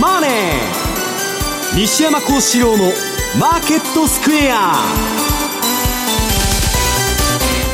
[0.00, 0.30] マネー」
[1.76, 2.92] 西山幸四郎の
[3.38, 4.74] 「マーケットスクエア」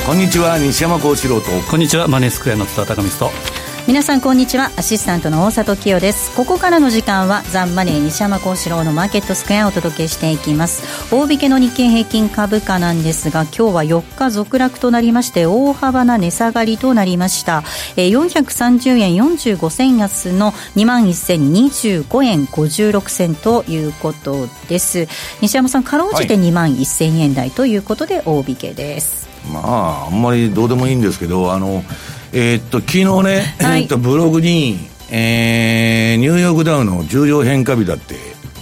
[0.07, 1.51] こんにちは西山幸四郎と。
[1.71, 3.58] こんにちはマネースクエアの津田隆光と
[3.89, 4.71] 皆さんこんにちは。
[4.77, 6.37] アシスタントの大里清です。
[6.37, 11.11] ここからの時間はザンマネー西山幸四郎のマーケットスクエアをお届けしていきます。
[11.11, 17.65] 大引けの日経平均株価なんですが今日は4日続落となりまして大幅な値下がりとなりました、
[17.97, 25.09] えー、430円45銭安の2万1025円56銭ということです。
[25.41, 31.83] 西山さんかろうじて2万1000円台ということで大引けです、まああんまりどうでもいいんですけどあの
[32.33, 34.79] えー、っと、昨日ね、 はい、えー、っと、ブログに、
[35.11, 38.17] えー、ニューヨークダウの重要変化日だって、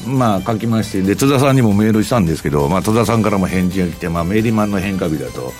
[0.06, 5.52] まあ書きまして、で、津田さんにもメールしたんですけど、まあ戸田さんからも返事が来て、まあメリマンの変化日だと、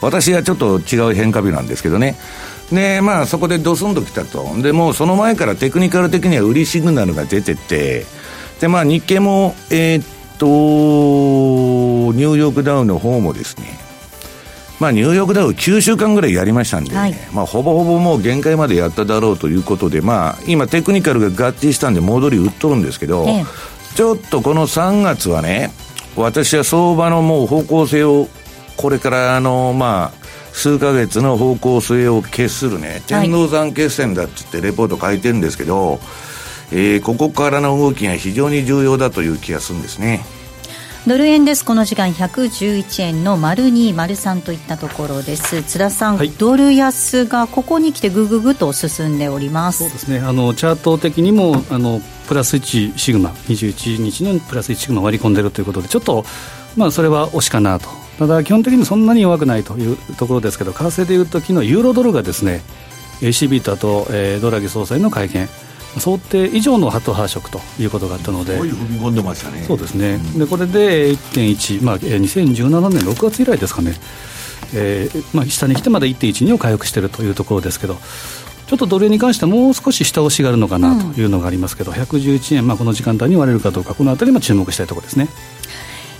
[0.00, 2.16] 私はちょっと違う変化日なんですけどね。
[2.72, 4.50] で、まあそこでドスンと来たと。
[4.62, 8.06] で、もうその前からテクニカル的には売りシグナルが出てて、
[8.60, 10.04] で、まあ日経も、えー、っ
[10.38, 13.81] と、ニューヨークダウの方もですね、
[14.82, 16.96] まあ、ニューヨークダウ9週間ぐらいやりましたんで、ね。
[16.98, 23.44] はい、まあ、ほぼほぼもう限界までやっただろうということで、まあ、今、テクニカルが合致したんで、戻り売っとるんですけど、ええ、
[23.94, 25.70] ちょっとこの3月はね、
[26.16, 28.26] 私は相場のもう方向性を、
[28.76, 36.00] これからあの、まあ、数か月の方向性を決するね、天王山決戦だっつってレポート書いてるんですけど、
[36.72, 40.24] えー、ここからの動きが非常に重要だという気がするんですね。
[41.04, 41.64] ドル円です。
[41.64, 45.64] この時間111円の丸2丸3といったところです。
[45.64, 49.80] 津田さん、はい、ドル安がここに来てぐぐぐと進んでおります。
[49.80, 50.20] そうですね。
[50.20, 56.24] あのチャート的にもあのプラス1シグマ21日のプラス1シグマ割り込んでるということでちょっと
[56.76, 57.88] まあそれは惜しかなと。
[58.20, 62.60] ただ基本的にそんなに弱くないというところですけど為替でいうと昨日ユーロドルがですね
[63.22, 65.48] ACB とあと、えー、ドラギ総裁の会見
[65.98, 69.64] 想定以上のハト発色ということがあったので、踏み込んでましたね。
[69.66, 70.20] そうですね。
[70.34, 73.94] うん、でこれで1.1、まあ2017年6月以来ですかね。
[74.74, 77.98] えーまあ、下に来てまだ1.12を回復しているというところですけど、
[78.66, 85.28] ちょっとドル円に関してはもう少し下押しがあるのかなというのがありますけど、うん、111円、まあ、この時間帯に割れるかどうか、このあたりも注目したいところですね。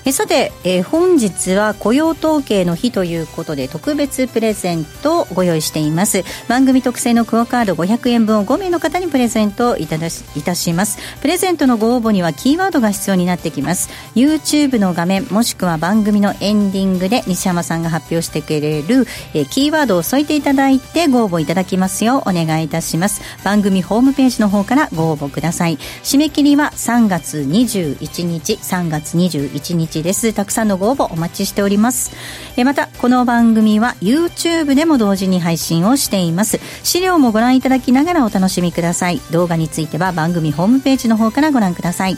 [0.04, 6.24] えさて、えー、本日は雇用統計の日ということで特別プレゼントをご用意しています。
[6.48, 10.98] 番組特製のクオカード500円分を5名の方にプレゼントいたしいたします。
[11.20, 13.90] プレゼントのご応募にはキーワードが必要になってきます。
[14.16, 23.22] YouTube の画面もしくは番組のエンディングで西山さんが発表してくれる、えー、キーワードを添えていただいてご応募いただきますようお願いいたします。
[23.44, 25.76] 番組ホームページの方からご応募ください。
[26.02, 32.12] 締め切りは3月21日3月21日日ですたくさんのご応募お待ちしております
[32.56, 42.16] えまたこの番組は YouTube でも同時に配信をしています資料もご覧いただきながらお楽しみください動画については番組ホームページの方からご覧ください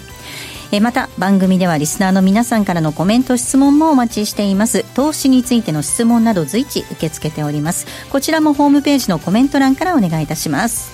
[0.72, 10.93] えまた番組ではリスナーの皆さんからのコメント質問もお待ちしています投資についての質問など随時受け付けておりますこちらもホームページのコメント欄からお願いいたします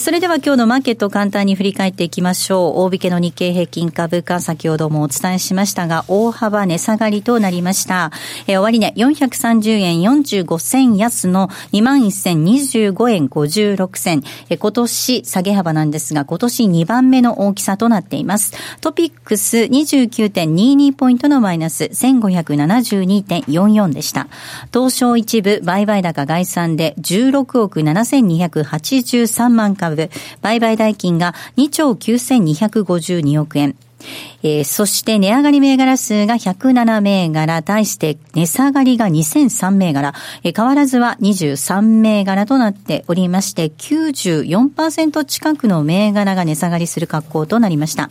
[0.00, 2.80] それでは今日のマーケットを簡単に振り返っていきましょう。
[2.80, 8.10] 大引けの日経平均株価、先ほどもお伝えしましたが、大幅値下がりとなりました。
[8.48, 14.24] えー、終値、430円45銭安の21,025円56銭。
[14.50, 18.52] えー、今年下げ幅なんですが、今年2番目の大きさとなっています。
[18.80, 24.26] トピックス29.22ポイントのマイナス1572.44でした。
[24.72, 30.10] 東証一部売買高概算で16億7283万株株、
[30.40, 33.76] 売買代金が2兆9252億円。
[34.42, 48.10] えー、そして値上がり銘柄数が107銘柄、対して値下がりが2003銘柄、えー、変わらずは23銘柄となっておりまして、94%近くの銘柄が値下がりする格好となりました。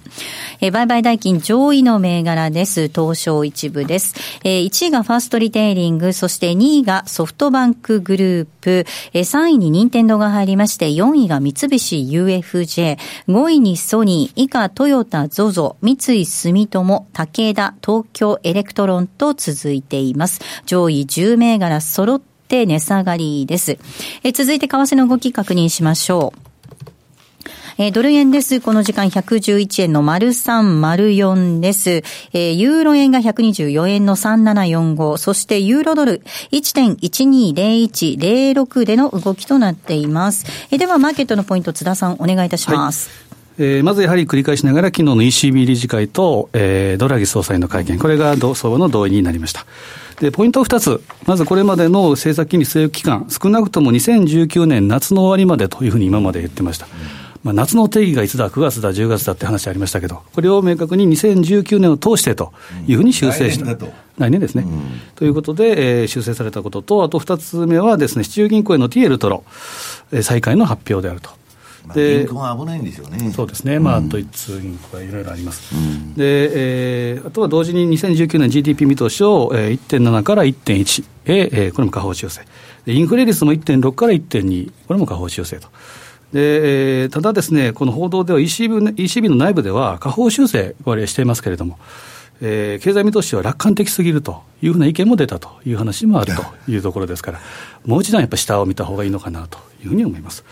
[0.60, 2.88] えー、売買代金上位の銘柄です。
[2.88, 4.16] 東証一部です。
[4.44, 12.98] えー、1位がファーストリテイリング、そして2位がソフトバンクグループ、えー、3位に任天堂が入りまして、4位が三菱 UFJ、
[13.28, 20.40] 5位にソニー、以下トヨタ、ゾゾ、三井住友、武田、東京エレクトロンと続いています。
[20.66, 23.78] 上位10銘柄揃って値下がりです。
[24.24, 26.40] え続いて為替の動き確認しましょう。
[27.78, 28.62] えー、ドル円です。
[28.62, 32.02] この時間111円の丸3丸4です。
[32.32, 36.22] えー、ユーロ円が124円の3745、そしてユーロドル
[36.52, 40.46] 1.120106での動きとなっています。
[40.72, 43.10] えー、では、マーケットのポイント、津田さん、お願いいたします。
[43.10, 49.66] はいえー、まずやはり繰り返しながら、昨日の ECB 理事会と、えー、ドラギ総裁の会見、これが相場の同意になりました。
[50.20, 51.02] で、ポイント2つ。
[51.26, 56.88] まずこれまでの政策金利据え置き期間、少なくとも2019年夏の終わりまでというふうに今まで言ってました。
[57.44, 62.54] まあ、夏の定義がいつだ、9月だ、10月だって話ありましたけど、これを明確に2019年を通してと
[62.88, 63.70] いうふうに修正した。
[63.70, 63.78] うん、
[64.18, 69.44] 来年ですね、うん、ということで、えー、修正されたことと、あと2つ目はですね、市中銀行への TL との、
[70.14, 71.32] えー、再開の発表であると。
[71.94, 73.32] で銀行は危ないんですよね。
[73.32, 75.76] そうですね、まあ、ドイツ銀行はいろいろあります。
[75.76, 82.42] うん、で、えー、あとは同時に2019年 GDP 見通しを、えー、1.7から1.1へ、えー、これも下方修正。
[82.86, 85.68] インフレ率も1.6から1.2、これも下方修正と。
[86.34, 91.78] で、えー、ただですね、この報道では ECB, ECB の内部では下方修正、これしていますけれども、
[92.42, 97.40] えー、経済見通しは楽観的すぎるというふうな意見も出たという話もあるというところですから、
[97.86, 100.44] もう一段やっぱり下を見たほうがいいのかなというふうに思います。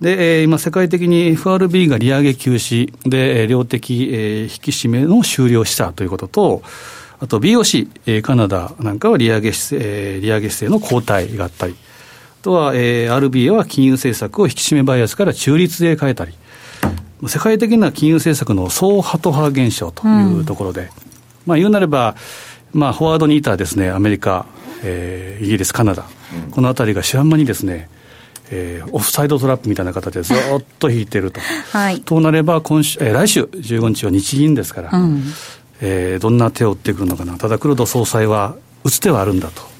[0.00, 6.62] で、今、世界的に FRB が利上げ休止で、量的、引き締めの終了したということと、
[7.20, 11.74] あと BOC、カナダなんかは利上げ姿勢、利上げ姿勢の後退があったり、
[12.40, 16.32] あとは、RBA は金融政策を引き締めバイアスから中立へ変えたり、
[17.28, 20.88] 世界的な金融政策の総ハト派現象というところで、うん、
[21.44, 22.16] まあ言うなれば、
[22.72, 24.46] まあ、フォワードにいたですね、アメリカ、
[24.82, 26.06] えー、イギリス、カナダ、
[26.46, 27.90] うん、このあたりが知らん間にですね、
[28.50, 30.36] えー、オフサイドトラップみたいな形でずっ
[30.78, 31.40] と引いてると。
[31.72, 35.22] はい、となれば今週、えー、来週15日は日銀ですから、うん、
[35.80, 39.70] えー、どんな手を打ってくるのかな、ただ黒田総裁は打つ手はあるんだと。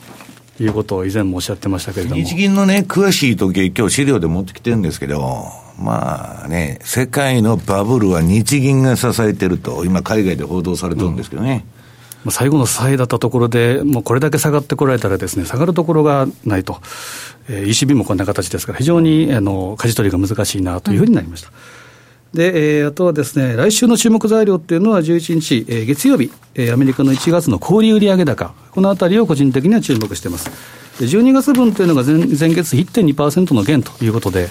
[0.63, 5.47] いうことを以前もおっしゃってましたけれども日銀のね、詳しい統計、今日資料で持ってきてるんですけど、
[5.79, 11.65] まあね、世界のバブルは日銀が支えてると、今、海外で報道されてるんですけどね。
[11.75, 11.80] うん
[12.29, 16.81] 最後の支えだったところで、もうこれだけ下がってこられたらですね、下がるところがないと、
[17.49, 21.49] えー、ECB もこんな形ですから、非常にあの舵取りが難しいなというふうになりました。
[21.49, 30.51] うん、で、えー、あとはですね、来週の注目材料っていうのは11日、えー、月曜日、えー、アメリカの1月の小売売上高、このあたりを個人的には注目しています。
[30.99, 34.51] で12月分というのが前前月1.2%の減ということで、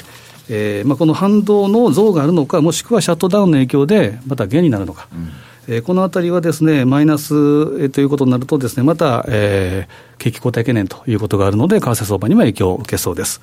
[0.49, 5.07] えーまあ、この反動の増があるのか、もしくはシャットダウンの影響でまた減になるのか。
[5.13, 5.29] うん
[5.71, 13.39] えー、このあたりはですね、マイナス、ということになるとですね、また、えー、景気後退懸念ということがあるので、為替相場には影響を受けそうです。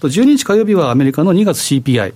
[0.00, 2.14] 12日火曜日はアメリカの2月 CPI。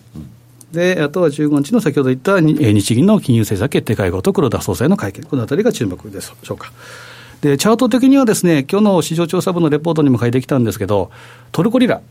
[0.71, 6.71] で、あとは15日の先ほど言った日銀の金融政策決定会合と黒田総裁の会見、このあたりが注目でしょうか。
[7.41, 11.11] で、チャート的にはですね、今日の市場調査部のレポートにも書いてきたんですけど、
[11.51, 12.03] トルコリラ、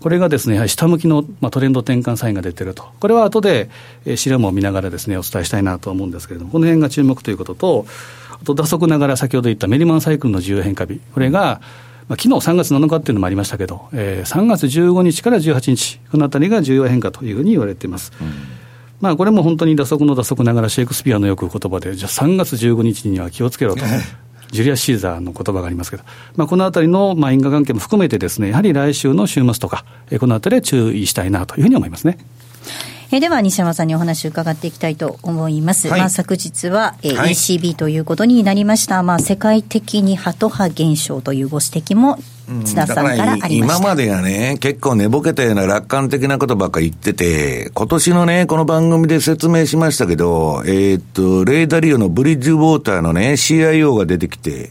[0.00, 2.84] これがですね、やはり下向きの、まあ、トレンド転換サインが出てると。
[3.00, 3.70] これは後で、
[4.04, 7.86] えー、資料も見ながらですね、お伝えしたいなと思うんですけれども、この辺が注目ということと、
[8.40, 11.00] あと打足ながら先ほど言ったメリマンサイクルの需要変化日。
[11.12, 11.60] これが、
[12.08, 18.12] まあ、昨日3月7日っていうのもありましたけど、えー、3月15日から18日、このあたりが重要変化というふうに言われています。
[18.20, 18.60] うん
[19.00, 23.82] まあ、これも本当に打足の打足ながらシェイクスピアのよく言葉で、じゃあ3月15日には気をつけろと。
[24.50, 26.02] ジュリア・シーザーの言葉がありますけど、
[26.36, 32.18] まあ、このあたりの、まあ、因果関係も含めてですね、やはり来週の週末とか、えこのあたりは注意したいなというふうに思いますね。
[33.12, 35.88] えでは西山さんにお話を伺っていきたいと思います。
[35.88, 39.02] はい、まあ、昨日は、えー ECB ということになりました。
[39.02, 42.18] まあ、世界的にハト派現象というご指摘も
[42.64, 43.76] 津田さんからありま。
[43.76, 54.70] 今までがね、結構寝ぼけたような楽観的なことばっか言ってて、今年のね、この番組で説明しましたけど、えー、っと、レーダリオのブリッジウォーターのね、CIO が出てきて、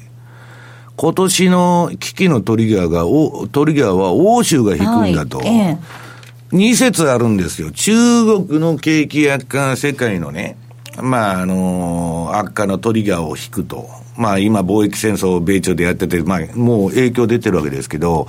[0.96, 5.38] 今年の危機のトリガーが、おトリガーは欧州が引くんだと。
[5.40, 6.10] はいええ
[6.52, 7.72] 2説あるんですよ。
[7.72, 7.94] 中
[8.26, 10.58] 国の景気悪化、世界のね、
[11.00, 13.88] まあ、あの悪化のトリガーを引くと。
[14.20, 18.28] まあ今貿易戦争を米朝でやってて、まあもう影響出てるわけですけど、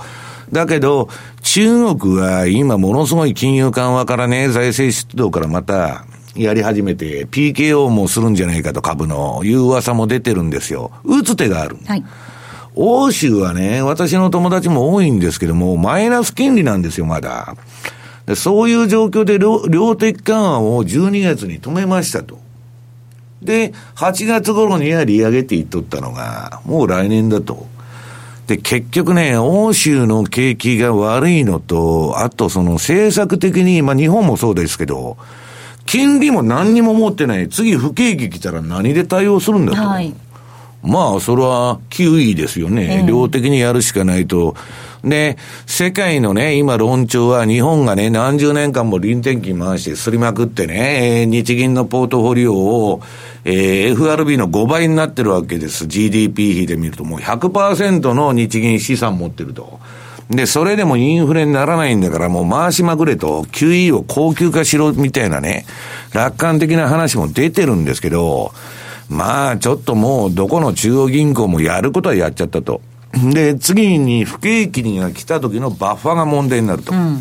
[0.51, 1.09] だけど、
[1.43, 10.91] 中国は今ものすごい金融緩和からね、財政出動からまた、やり始めて、PKO もするんじゃないかと株の、いう噂も出てるんですよ。
[11.03, 11.77] 打つ手がある。
[11.85, 12.03] はい。
[12.75, 17.55] 欧州はね、私の友達も多いんですけども、マイナス金利なんですよ、まだ。
[18.35, 22.39] そういう状況で量量的緩和を12月に止めましたと。
[23.41, 27.65] で、8月頃には利上げって言っとったのが、もう来年だと。
[28.47, 35.17] で、結局ね、欧州の景気が悪いのと、あとその政策的に、まあ日本もそうですけど、
[35.85, 37.49] 金利も何にも持ってない。
[37.49, 39.81] 次不景気来たら何で対応するんだと。
[39.81, 40.13] はい、
[40.83, 43.05] まあ、それは、キウイですよね。
[43.07, 44.55] 量的にやるしかないと。
[45.03, 53.01] で、世界のね、今論調は日本がね、何十年間も臨転機回してすりまくってね、日銀のポートフォリオを、
[53.43, 55.87] えー、FRB の5倍になってるわけです。
[55.87, 59.79] GDP 比で見るともう100%の日銀資産持ってると。
[60.29, 65.65] で、それでもインフレにならないんだからもう回しまくれと、QE を高級化しろみたいなね、
[66.13, 68.53] 楽観的な話も出てるんですけど、
[69.11, 72.81] まあちょっともうどこの中央銀行もやることはやっちゃったと。
[73.33, 76.93] で、次に不景気が来た時のバッファが問題になると。
[76.93, 77.19] うん、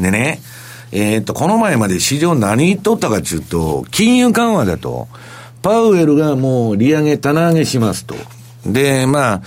[0.00, 0.40] でね、
[0.90, 5.06] えー、っと、この前まで市場何言っとったかっていうと、金融緩和だと、
[5.62, 8.16] パウエルがもう利上げ、棚上げしますと。
[8.66, 9.42] で、まあ、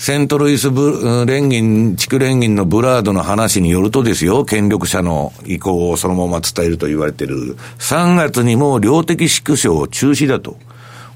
[0.00, 10.56] セントルイスブ連銀、地区連銀のブラードの話によるとですよ、権力者の意向をそのまま伝えると言われている、3月にも量的縮小を中止だと。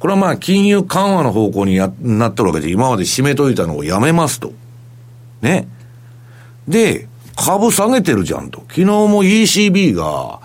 [0.00, 4.52] これはまあ金融緩和の方向にやなっとるわけで、今まで締めといたのをやめますと。
[5.40, 5.66] ね。
[6.68, 8.64] で、株下げてるじゃんと。
[8.68, 10.40] 昨日も ECB が、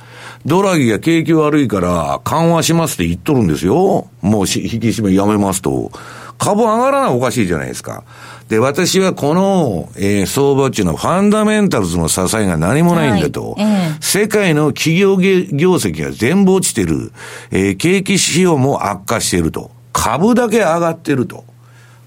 [0.45, 4.07] ドラギが景気悪いから緩和しますって言っとるんですよ。
[4.21, 5.91] もう引き締めやめますと。
[6.39, 8.03] 株上がらないおかしいじゃないですか。
[8.47, 13.51] で、私はこの、えー、相場っていうのはファンダメンタルズの支えが何もないんだと。
[13.51, 17.11] はいえー、世界の企業業績が全部落ちてる。
[17.51, 19.69] えー、景気指標も悪化していると。
[19.91, 21.43] 株だけ上がってると。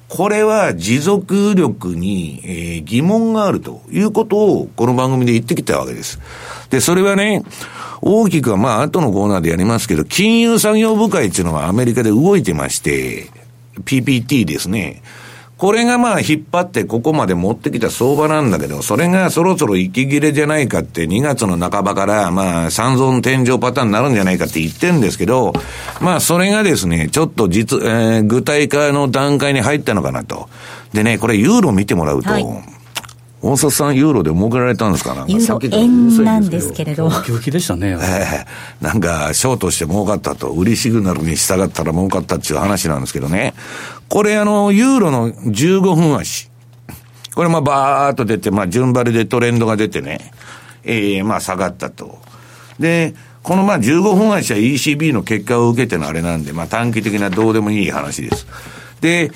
[0.09, 6.21] これは持続力に、えー、疑問があるということをこの番組で言ってきたわけです。
[6.71, 7.43] で、それはね、
[8.03, 13.31] 大きくはまあ後のコーナーでやりますけど、金融作業部会っていうのがアメリカで動いてまして、
[13.81, 15.03] PPT ですね。
[15.63, 25.53] これがまあ引っ張ってここまで持ってきた相場なんだけど、それがそろそろ息切れじゃないかって2月の半ばからまあ三尊天井パターンになるんじゃないかって言ってるんですけど、
[26.01, 30.49] まあそれがですね、ちょっと実、えー、具体化の段階に入ったのかなと。
[30.93, 32.45] でね、これユーロ見てもらうと、はい
[33.43, 35.15] 大札さん、ユーロで儲けられたんですか？
[35.15, 37.09] なユーロ円なんですけれど。
[37.09, 37.89] ウキでしたね。
[37.89, 43.55] ええー、なんか、ショートして儲かったと、売りシグナルに従ったら儲かったっていう話なんですけどね。
[44.09, 46.51] これあの、ユーロの15分足。
[47.35, 50.33] これまあバーっと出て、まあ順張りでトレンドが出てね、
[50.85, 52.19] ええー、まあ下がったと。
[52.79, 58.47] で、このまあ15分足は ECB の結果を受けてのあれなんで、まあ短期的などうでもいい話です。
[59.01, 59.33] で、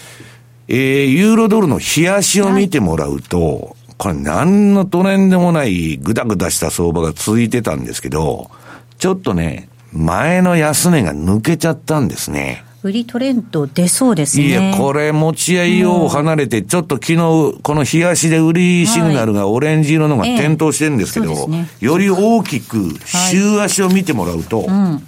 [0.69, 8.51] えー、ユーロドルの冷やしを見てもらうと、これ何のトレンドもないぐだぐだした相場が続いてたんですけど、
[8.99, 12.65] ちょっとね、前の安値が抜けちゃったんですね。
[12.83, 14.47] 売りトレンド出そうですね。
[14.47, 21.49] いや、これ持ち合いを離れて、ちょっと昨日、この冷やしで売りシグナルがオレンジ色のが点灯してるんですけど、
[21.81, 25.03] より大きく週足を見てもらうと、はいうん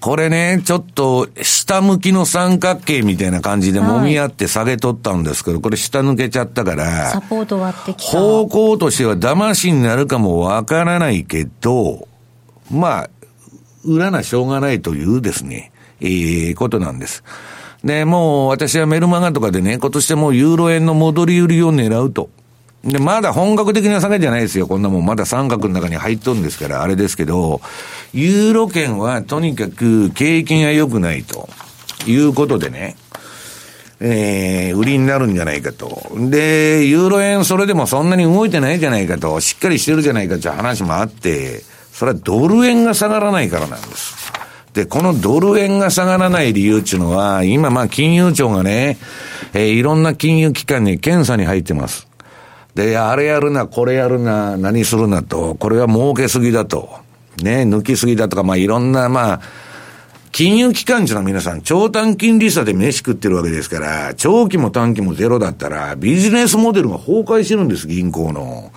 [0.00, 8.18] これね、ちょっと下向きの三角形みたいな感じで揉み合って下げとったんですけど、これ下抜けちゃったから、サポート割ってきた。
[8.18, 12.08] 方向としては騙しになるかもわからないけど、
[12.70, 13.10] まあ、
[13.84, 17.24] 裏なしょうがないというですね、ええー、ことなんです。
[17.84, 22.28] で、もう私はメルマガとかでね、今年でもうユーロ円の戻り売りを狙うと。
[22.84, 24.66] で、まだ本格的な下げじゃないですよ。
[24.66, 25.06] こんなもん。
[25.06, 27.60] まだ三角の中に入っとるんですから、あれですけど、
[28.14, 31.48] ユーロ圏はとにかく景気が良くないと
[32.06, 32.96] いうことでね、
[34.00, 36.10] えー、売りになるんじゃないかと。
[36.16, 44.32] で、ユーロ円それでもそんなに動いてないじゃないかと、しっかりしてるじゃないかという話もあって、それはドル円が下がらないからなんです。
[44.72, 48.96] で、このドル円が下がらない理由っていうのは、今まあ金融庁がね、
[49.52, 52.09] えー、いろんな金融機関に検査に入ってます。
[52.74, 56.90] で、あれやるな、これやるな、何するなと、これは儲けすぎだと、
[57.42, 59.40] ね、抜きすぎだとか、まあいろんな、まあ、
[60.32, 68.70] 金融機関っていうの皆さん、長短金利差で飯食ってるわけですから、長期も短期もゼロだったら、ビジネスモデルが崩壊してるんです、銀行の。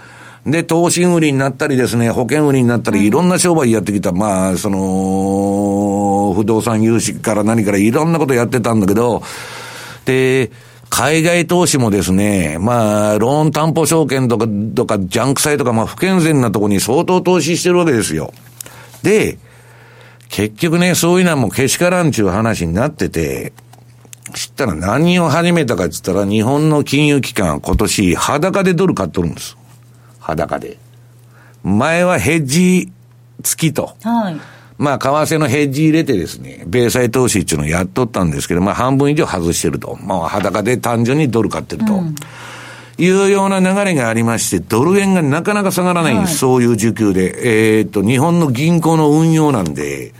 [0.45, 9.21] で、投資売りになったりですね、保険売りになったり、いろんな商売やってきた、まあ、その、不動産融資から何からいろんなことやってたんだけど、
[10.05, 10.51] で、
[10.95, 14.45] 海外投資もですね、まあ、ローン担保証券とか、
[14.75, 18.31] とか、ジャンク債とか、まあ、不健全なところに相当投資してるわけですよ。
[19.01, 19.39] で、
[20.29, 23.53] 結局ね、そういうのはもうけしからんちゅう話になってて、
[24.35, 29.57] 知ったら何を始めたかって言ったら、日本の金融機関は今年裸でドル買っとるんです。
[30.19, 30.77] 裸で。
[31.63, 32.91] 前はヘッジ
[33.41, 33.95] 付きと。
[34.03, 34.37] はい。
[34.83, 39.97] まあ、為替のヘッジ入れてですね、米債投資っていうのをやっとったんですけど、まあ、半分以上外してると。
[40.03, 41.93] まあ、裸で単純にドル買ってると。
[41.93, 42.15] うん
[42.99, 47.79] いうような流れがありまして、ドル円がなかなか下がらないんです、はい、そういう需給で。
[47.79, 50.13] えー、っと、日本の銀行の運用なんで、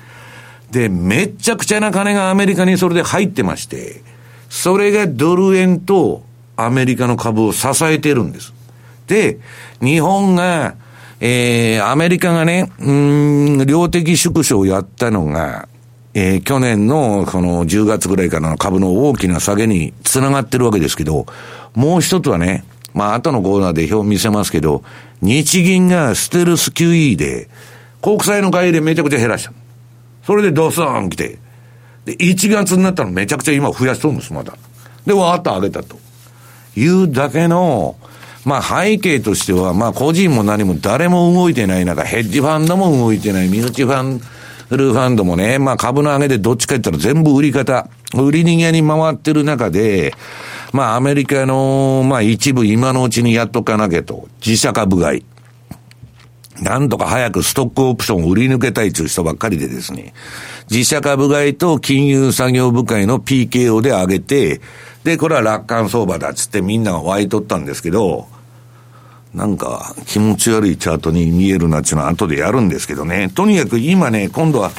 [0.72, 4.02] で、めっちゃくちゃな金がアメリカにそれで入ってまして、
[4.50, 6.24] それがドル円と
[6.56, 8.54] アメリカの株を支えてるんです。
[9.06, 9.38] で、
[9.80, 10.74] 日本が、
[11.20, 15.68] えー、アメリカがね、うん、量的縮小をやったのが、
[16.14, 21.26] えー、去年のこの10月ぐらいからの株の大きな下げにつながってるわけですけど、
[21.74, 24.84] もう一つはね、まあ後のコーナーで表見せますけど、
[25.22, 27.50] 日銀がステルス QE で、
[28.02, 29.54] 国債の買い入れめちゃくちゃ減らした。
[30.26, 31.40] それでドスーン来て、
[32.06, 34.54] で、1月になったのめちゃくちゃ今増やしとるんです、まだ。
[35.06, 35.98] で、わーっと上げたと。
[36.76, 37.96] いうだけの、
[38.46, 44.20] まあ背景としては、まあ個人も何も誰も動いてない中、ヘッジファンドも動いてない、身内ファン、
[44.70, 50.14] フルファンドもね、まあ株の上げでどっちか言ったら全部売り方、売り逃げに回ってる中で、
[50.72, 55.26] まあアメリカの、まあ一部今のうちにやっとかなきゃと、自社株買い。
[56.62, 60.14] なんとか早くストックオプションを売り抜けたいという人ばっかりでですね、
[60.70, 64.62] 自社株買いと金融作業部会の PKO で上げて、
[65.04, 68.28] で、これは楽観相場だっつってみんなが湧いとったんですけど、
[69.34, 73.30] なんか気持ち悪いチャートに見えるなっていうのは後でやるんですけどね。
[73.34, 74.72] とにかく今ね、今度は、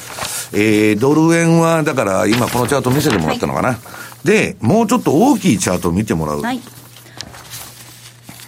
[0.53, 3.71] えー、ドル円は、だから今このチャート見せてもらったのかな。
[3.71, 3.75] は
[4.25, 6.41] い、で、もうちょっと大きいチャートを見てもらう。
[6.41, 6.61] はい、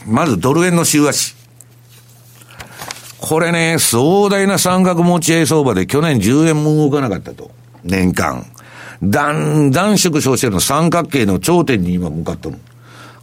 [0.06, 1.34] まずドル円の週足。
[3.18, 7.50] これね、壮大な三角持ち合い相場で去年10円も動かなかったと。
[7.82, 8.46] 年間。
[9.02, 12.56] だんだん縮小してるの三角形の頂点に今向かってる。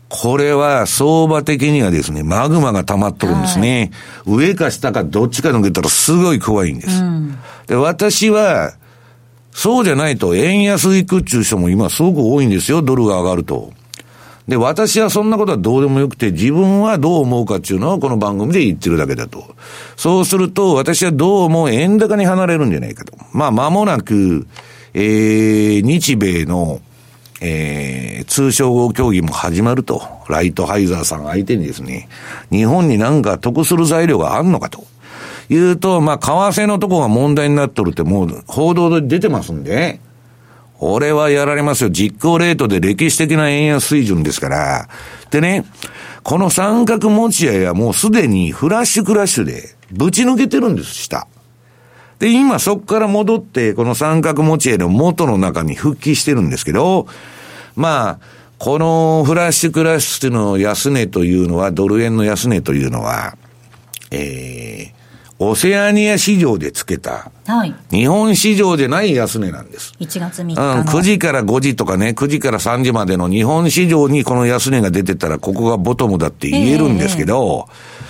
[0.10, 3.92] これは相場的にはですね、マグマが溜まっとるんですね。
[4.26, 7.02] はい、上か下かどっちか抜けたらすごい怖いんです。
[7.02, 8.74] うん、で、私は、
[9.52, 13.72] そうじゃないと円安いくっちゅう人も今すごく多いんですよ、ドルが上がると。
[14.48, 19.56] で、私はそんなことはどうでもよくて、自分はどう思うかっていうのはこの番組で言ってるだけだと。
[19.96, 23.14] そうすると、私はどうも円高に離れるんじゃないかと。
[23.32, 24.46] まあ、間もなく、
[24.94, 26.80] えー、日米の、
[27.42, 30.02] えー、通商合協議も始まると。
[30.30, 32.08] ライトハイザーさん相手にですね、
[32.52, 34.86] 日本になんか得する材料があんのかと。
[35.50, 40.00] いうと、まあ、為替のとこが問題になっとるってもう報道で出てますんで、
[40.80, 41.90] 俺はやられますよ。
[41.90, 44.90] 実行レートで歴史的な円安水準ですから。
[45.32, 45.66] でね、
[46.24, 51.28] この三角持ち合いはもうすでにフラッシュクラッシュでぶち抜けてるんです、下。
[52.24, 57.06] で、今そこから戻って、この三角持ち合いの元の中に復帰してるんですけど、
[57.76, 58.20] まあ、
[58.60, 63.36] このフラッシュクラッシュの安値というのは、ドル円の安値というのは、
[64.10, 69.92] えー、オセアニア市場でつけた、はい、日本市場でない安値なんです。
[70.00, 78.03] 1月3日うん、9時から5時とかね、9時から3時までの日本市場にこの安値が出てたら、ここがボトムだって言えるんですけど、えーえー、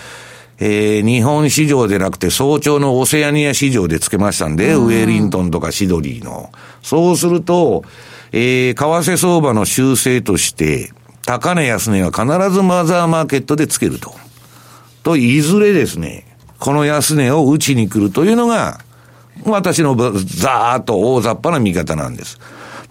[0.59, 6.51] 日本市場でなくて早朝のオセアニア市場でつけましたんで、ウェリントンとかシドリーの。
[6.81, 7.83] そうすると、
[8.31, 10.91] えー、為替相場の修正として、
[11.25, 14.13] 高値安値は必ずマザーマーケットでつけると。
[15.03, 16.25] と、いずれですね、
[16.59, 18.79] この安値を打ちに来るというのが、
[19.45, 22.39] 私のざーっと大雑把な見方なんです。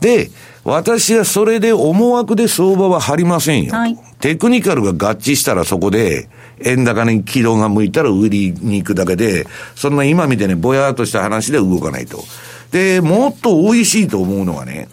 [0.00, 0.30] で、
[0.64, 3.74] 私はそれで思惑で相場は張りませんよ。
[3.74, 6.28] はい、テクニカルが合致したらそこで、
[6.60, 12.22] 円高に軌道が向いたら売りに行くだけで、そんな今みたいにぼやっとした話で動かないと。
[12.70, 14.88] で、もっと美味しいと思うのはね、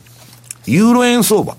[0.66, 1.56] ユーロ円相場。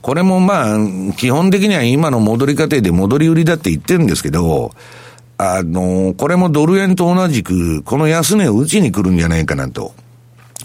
[0.00, 0.78] これもまあ、
[1.16, 4.72] 基本的には今の戻り過程で戻り売りだって言ってるんですけど、
[5.38, 9.94] あの、これもドル円と同じく、この安値を打ちに来るんじゃないかなと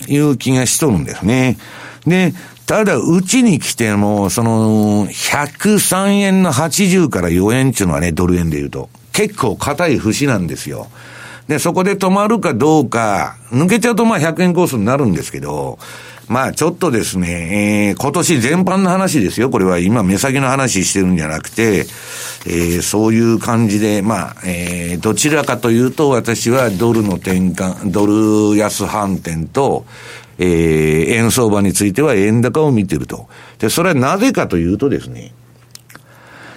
[0.08, 1.58] いう気がしとるんですね。
[2.06, 2.34] で、
[2.70, 10.86] ただ、うちに来ても、その、103円の80から4円っていうのはね、ドル円で言うと、結構硬い節なんですよ。
[11.48, 15.80] で、そこで止まるかどうか、抜けちゃうとまあ100円コースになるんですけど、
[16.28, 19.50] まあちょっとですね、えー、今年全般の話ですよ。
[19.50, 21.88] これは今目先の話してるんじゃなくて、
[22.46, 29.88] えー、そういう感じで、まあ、えー、どちらかというと私はドルの転換、ドル安反転と、
[30.40, 33.28] えー、円相場については円高を見てると。
[33.60, 35.34] で、それはなぜかというとですね、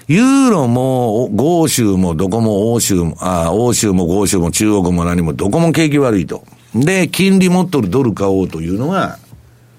[0.09, 6.45] ユーロも、豪州もどこも欧州も、あ欧州も豪州も中国も何もどこも景気悪いと。
[6.75, 9.19] で、金利持っとるドル買おうというのが、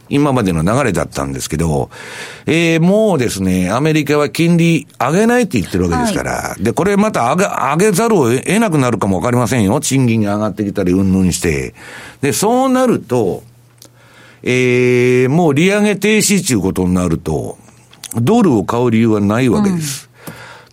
[0.10, 1.90] 今までの流れだったんですけど、
[2.46, 9.80] えー、もうですね、アメリカは金利上げないって言ってるわけですから、はい、で、これまた上げ、上げざるを得なくなるかもわかりませんよ。
[9.80, 11.74] 賃金が上がってきたり、うんぬんして。
[12.22, 13.44] で、そうなると、
[14.44, 17.58] えー、もう利上げ停止ということになると、
[18.16, 20.08] ドルを買う理由はないわけです。
[20.08, 20.14] うん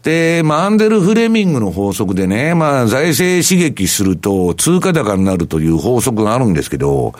[0.02, 7.12] で、まあ、アンデル・フレミングの法則でね、まあ、財政刺激すると通貨高になるという法則があるんですけど、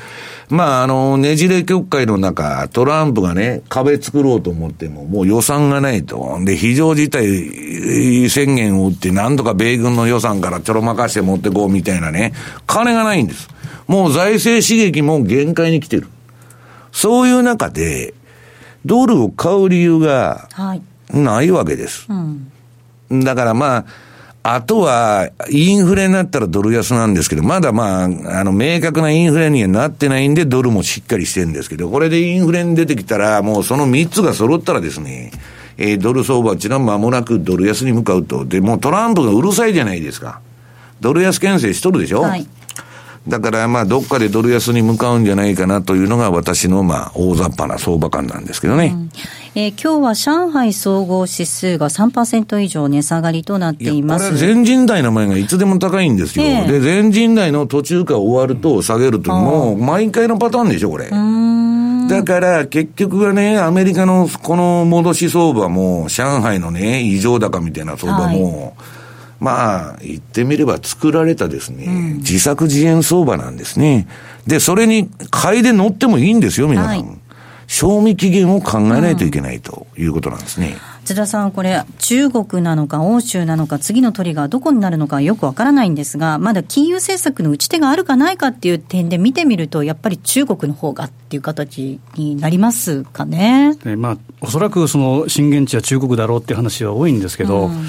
[0.49, 6.39] まあ、あの、ねじれ国会の中、トランプがね、壁作ろうと思っても、もう予算がないと。
[6.43, 12.33] で、非常事態宣言を打って、なんとか米軍の予算からちょろまかして持ってこうみたいなね、
[12.67, 13.49] 金がないんです。
[13.87, 16.09] もう財政刺激も限界に来てる。
[16.93, 18.15] そういう中で、
[18.85, 20.49] ドルを買う理由が
[21.13, 22.11] ないわけです。
[22.11, 23.85] はいうん、だからまあ、
[24.43, 35.31] あとは、インフレになったらドル安なんですけど、まだまあ、あの、明確なインフレにはなってないんで、ドルもしっかりしてるんですけど、これでインフレに出てきたら、もうその3つが揃ったらですね、
[35.77, 38.47] えー、ドル相場っていうのは間もなくドル安に向かうと。
[38.47, 40.41] で、もうトランプがうるさいじゃないですか。
[41.01, 42.47] ドル安牽制しとるでしょはい。
[43.29, 48.93] だからまあ、どっかでドル安に向かうんじゃないかなというのが私のまあ、大雑把な相場感なんですけどね。
[48.95, 49.11] うん
[49.55, 54.27] えー、今日は上海総合指数が3%以上値下がりとなっています。
[54.29, 56.45] これ全人代の前がいつでも高いんですよ。
[56.47, 61.11] えー、で、全人代の途中から終わると下げるという、もう毎回のパターンでしょ、これ。
[61.11, 69.00] だから結局はね、アメリカのこの戻し相場も、上海のね、異常高みたいな相場も、はい
[69.41, 74.07] まあ、言ってみれば作られたですね、うん、自作自演相場なんですね。
[74.47, 76.91] で、それに買いで乗ってもいいんですよ、皆さん。
[76.91, 77.21] はい
[77.71, 80.77] 賞味期限を考えないといけないということなんですね。
[81.15, 93.77] 田さん、これ、中国なのか、欧州なのか、次のトリガー、どこになるのかよくわからないんですが、まだ金融政策の打ち手があるかないかっていう点で見てみると、やっぱり中国の方がっていう形になりますかね。
[93.97, 97.87] まあ、おそらくその震源地は中国だろうっていう話は多いんですけど、うん、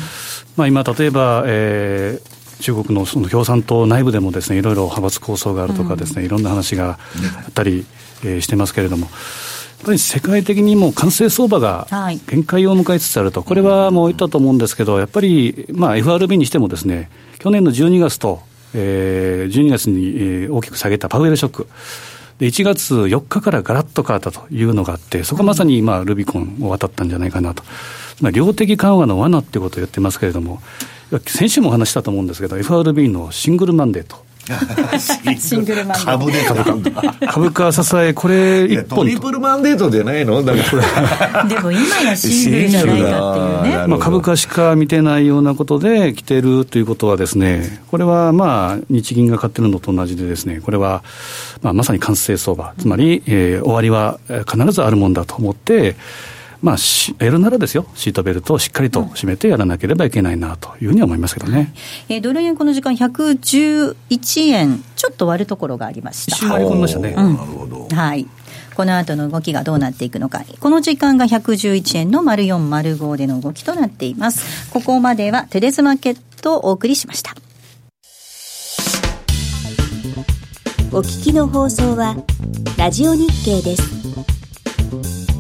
[0.55, 6.99] まあ、今、例えば、えー、中国のその共産党内部でもですねいろいろ派閥構想があるとかですね、うん、いろんな話が
[7.45, 7.86] あったり、
[8.21, 9.07] してますけれども、
[9.82, 11.88] ぱり世界的にもう完成相場が
[12.28, 18.41] 限界を迎えつつあると、これはもう言ったと思うんですけど、やっぱり、まあ、FRB にしてもですね、去年の12月と、
[18.74, 21.67] えー、12月に、えー、大きく下げたパウエルショック。
[22.39, 27.63] で1月4日からガラッと変わったというのがあって、そこまさに今、ルビコンを渡ったんじゃないかなと、
[28.20, 30.60] まあ、量的緩和の罠っていうことを言ってますけれども、
[31.28, 34.31] 先週もお話したと思うんですけど、FRB のシングルマンデート。
[35.39, 36.06] シングルマンデート。
[36.06, 37.27] 株で株価。
[37.27, 38.99] 株価支え、これ一本。
[38.99, 40.43] トリプルマンデートじゃないの？
[40.43, 40.77] だか
[41.34, 43.88] らでも今やシングルじゃないかっていうね。
[43.88, 51.04] まあ株価しか見てないようなことで来てるということはですね、これはまあ日銀が買ってるのと同じでですね、これは
[51.62, 55.95] まあまさに完成相場、つまり、えー、終わりは必ずあるもんだと思って、
[56.62, 61.74] まあ、やるならですよ、シートベルトをしっかりと締めてやらなければいけないなというふうに思いますけどね、
[62.08, 66.36] えー、ドル円、この時間、111円、ちょっと割るところがありました。
[66.36, 67.15] 一瞬割り込みましたね。
[67.17, 68.28] うん、なるほどはい
[68.76, 70.43] この後の動きがどうなっていくのか。
[70.60, 74.71] この時間が111円の丸4、丸5での動きとなっています。
[74.71, 77.36] ここまではテレスマーケットをお送りしました。
[80.93, 82.15] お聞きの放送は、
[82.78, 85.31] ラジオ日経です。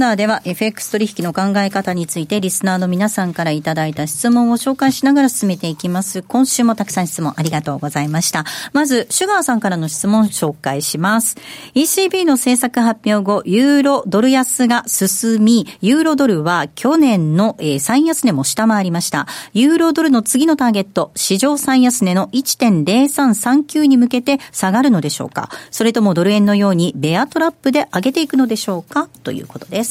[0.00, 6.22] ナーでは FX 取引の考え方についてリスナーの皆さんからいただいた質問を紹介しながら進めていきます。
[6.22, 8.44] 今週もたくさん質問ありがとうございました。
[8.72, 11.36] まず、シュガーさんからの質問紹介します。
[11.74, 19.26] ECB の政策発表後、ユーロドル安が進み、ユーロドルは去年の、えー、最安値も下回りました。
[19.52, 29.08] ユーロドルの次のターゲット、史上最安値の1.0339に向けて下がるのでしょうかそれともドル円のようにベアトラップで上げていくのでしょうか？
[29.22, 29.89] ということです。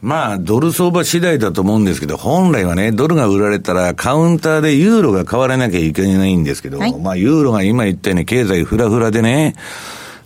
[0.00, 9.54] まあ、ドル相場次第だと思うんですけど、本来はね、ドルが売られたら、カウンターでユーロが買われなきゃいけないんですけど、はい、まあ、ユーロが今言ったように経済フラフラでね、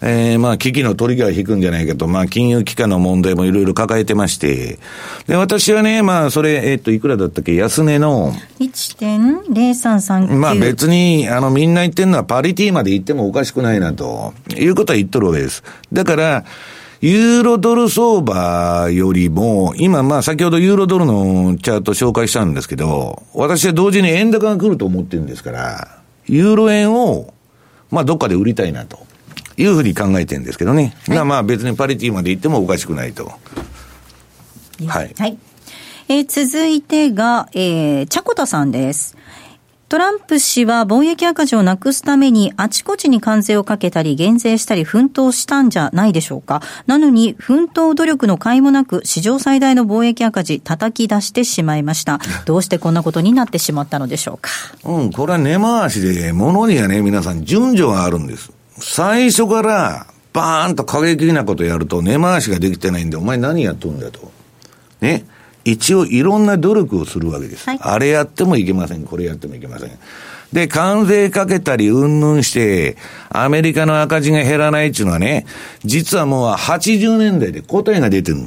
[0.03, 4.79] えー、まあ、危機のトリガー引くんじゃないかと、まあ、金融機関の問題もいろいろ抱えてまして、
[5.29, 8.33] で、私はね、まあ、それ、えっ、と、いくらだったっけ、安値の。
[8.59, 10.35] 1.0339。
[10.35, 15.63] まあ、別に、あの、みんな言ってるのはパリティまで行ってもおかしくないな、ということは言っとるわけです。
[15.93, 16.45] だから、
[17.03, 27.35] ユーロドル相場よりも、今まあ先ほどユーロドルのチャート紹介したんですけど、私は同時に円高が来ると思ってるんですから、ユーロ円を、
[27.91, 29.05] まあどっかで売りたいなと
[29.57, 30.95] いうふうに考えてるんですけどね。
[31.09, 33.33] はい、まあ別にパリティまで行ってもおかしくないと。
[34.87, 35.13] はい。
[35.19, 35.39] はい。
[36.09, 39.17] えー、続いてが、えー、チャコタさんです。
[39.93, 46.63] トランプ氏は貿易赤字をなくすためにあちこちに関税をかけたり減税したり奮闘したんじゃないでしょうか。
[46.87, 52.21] なのに奮闘努力の甲斐もなく史上最大の貿易赤字叩き出してしまいました。
[52.47, 54.49] どうしてこんなことになってしまったのでしょうか。
[54.83, 58.51] うん、これは根回しで、ものにはね、皆さん順序があるんです。
[58.79, 64.33] 最初からバーンと過激なことやると根回しができてないんで、お前何やっとんだと。
[65.03, 65.27] ね。
[65.65, 67.69] 一応いろんな努力をするわけです。
[67.69, 69.91] はい、あれやってもいけません、これやってもいけません。
[70.53, 72.97] で、関税かけたりうんぬんして、
[73.31, 75.47] アメリカの赤字が減らないっていうのはね、
[75.85, 78.39] 実はもう80年代で答えが出てる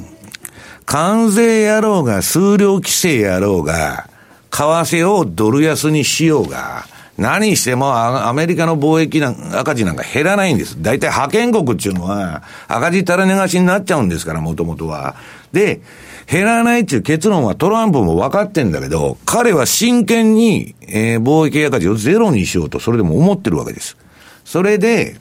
[0.84, 4.08] 関税やろうが、数量規制やろうが、
[4.50, 6.86] 為替をドル安にしようが、
[7.18, 10.76] 何してもアメリカの貿易な赤字なんか減らないんです。
[10.80, 15.16] 大体派遣国っていうのは赤字垂れ流しになっちゃうんですから、もともとは。
[15.52, 15.80] で、
[16.26, 23.96] 減らないっていう結論はトランプも分かってんだけど、彼は真剣に、えー、貿易赤字をゼロにしようと、それでも思ってるわけです。
[24.44, 25.16] それで、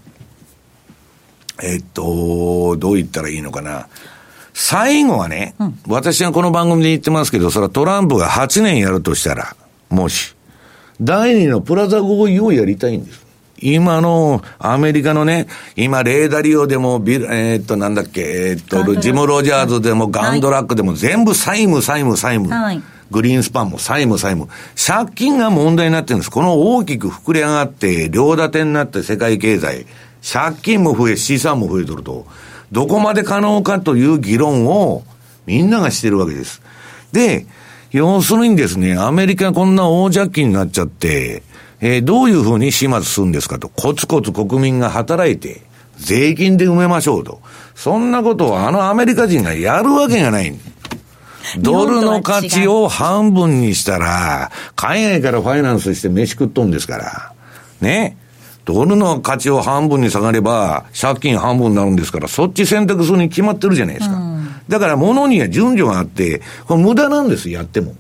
[1.62, 3.88] えっと、どう言ったらいいのかな。
[4.54, 9.56] 最後はね、うん、私がこの番組で言ってますけど、それはトランプが8年やるとしたら、
[9.90, 10.36] もし、
[11.02, 13.25] 第二のプラザ合意をやりたいんです。
[13.60, 22.54] 今のアメリカのね、今、レーダリオでもビル、えー、っと、なんだっけ、えー、っと、ジム・ロジャーズでもガンドラックでも全部債務、債務、債務。
[22.54, 24.52] はい、グリーンスパンも債務、債務。
[24.76, 26.32] 借金が問題になってるんです。
[26.32, 29.86] この大きく膨れ上がって、両立てになって世界経済、
[30.22, 32.26] 借金も増え、資産も増えとると、
[32.72, 35.04] どこまで可能かという議論を
[35.46, 36.62] みんながしてるわけです。
[37.14, 37.46] で、
[37.92, 41.44] 要するにですね、アメリカこんな大借金になっちゃって、
[41.82, 43.70] えー、どういうふうに始末するんですかと。
[43.70, 45.62] コツコツ国民が働いて、
[45.98, 47.42] 税金で埋めましょうと。
[47.74, 50.54] そんなことをあのアメリカ人がやるわけがない。
[51.60, 57.34] ドルの価値を半分にしたら、海外からファイナンスして飯食っとんですから。
[57.82, 58.18] ね。
[58.66, 64.16] ドルの価値を半分に下がれば、借金半分になるんですから、そっち選択するに決まってるじゃないですか。
[64.16, 67.94] うん、だから物には順序があって、これ無駄なんです、やっても。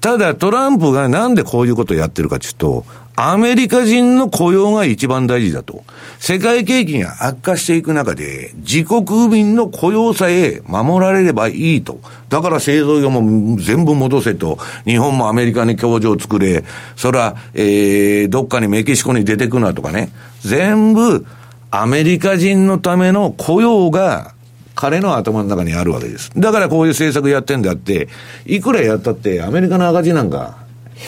[0.00, 2.84] ただトランプがなんでこういうことをやってるかというと、
[3.20, 5.82] アメリカ人の雇用が一番大事だと。
[6.20, 11.98] 世界景気が悪化していく中で、自国民の雇用さえ守られればいいと。
[12.28, 14.58] だから製造業も全部戻せと。
[14.84, 16.62] 日本もアメリカに工場を作れ。
[16.94, 20.12] そら、えー、どっかにメキシコに出てくなとかね。
[20.42, 21.26] 全部、
[21.72, 24.32] アメリカ人のための雇用が
[24.78, 26.30] 彼の頭の中にあるわけです。
[26.36, 28.08] だからこういう政策やってんだって、
[28.46, 30.56] いくらやったってアメリカの赤字なんか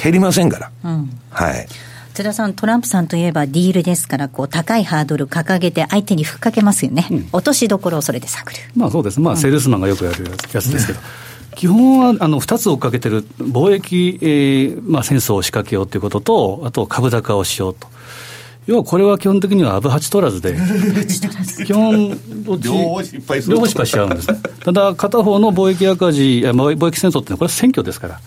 [0.03, 0.71] 減りませんから。
[0.83, 1.69] うん、はい。
[2.13, 8.59] 津田さん、トランプさんといえばディールですから、こう高いハードル掲げて相手にふっかけますよね、うん、落としどころをそれで探る。
[8.75, 10.99] まあそうです、まあ、セールスマンがよくやるやつですけど。
[11.55, 17.87] 基本はあの2つ追っかけてる、貿易、えーまあ、戦争を仕掛けようということと、あと株高をしようと。
[18.67, 20.57] 要はこれは基本的にはアブハチ取らずで、
[21.65, 22.11] 基本
[22.45, 24.39] どっち、両方失敗する両方失敗しちゃうんですね。
[24.65, 28.21] ただ、片方の貿易赤字、貿易戦争ってこれは選挙ですから。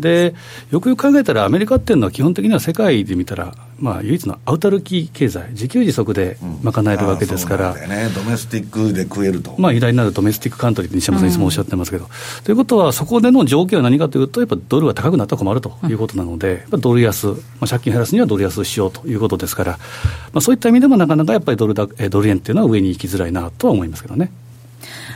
[0.00, 0.34] で
[0.70, 9.54] よくよく考えたら、アメリカっていうのは基本的には世界で見たら、まあ、唯一のアウタルキー経済、自給自足で賄えるわけですから、うんね、ドメスティックで食えると。
[9.58, 12.10] まあ、偉大なるドメスティックカントリーって西山さんいつもおっしゃってますけど、うん、
[12.44, 24.30] ということは、そこでの条件は何かというと、やっぱドルが高くなったら困るということなので、うん、ドル安、まあ、借金減らすにはドル安をしようということですから、まあ、そういった意味でもなかなかやっぱりドルだドル円っていうのは上に行きづらいなとは思いますけどね。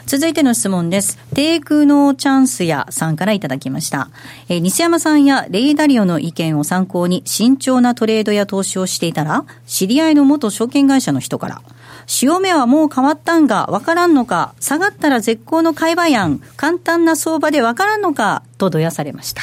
[0.06, 1.18] 続いての質問です。
[1.34, 4.10] 低空のチャンスやさんからいただきました。
[4.48, 11.62] えー、西山さんやレイダリオの意見を参考に慎重なトレードや投資をしていたら、知り合いの元証券会社の人から、
[12.06, 19.42] 潮目はもう変わったんがわからんのか、下がったら絶好の買い場やん、簡単な相場でわからんのか、とどやされました。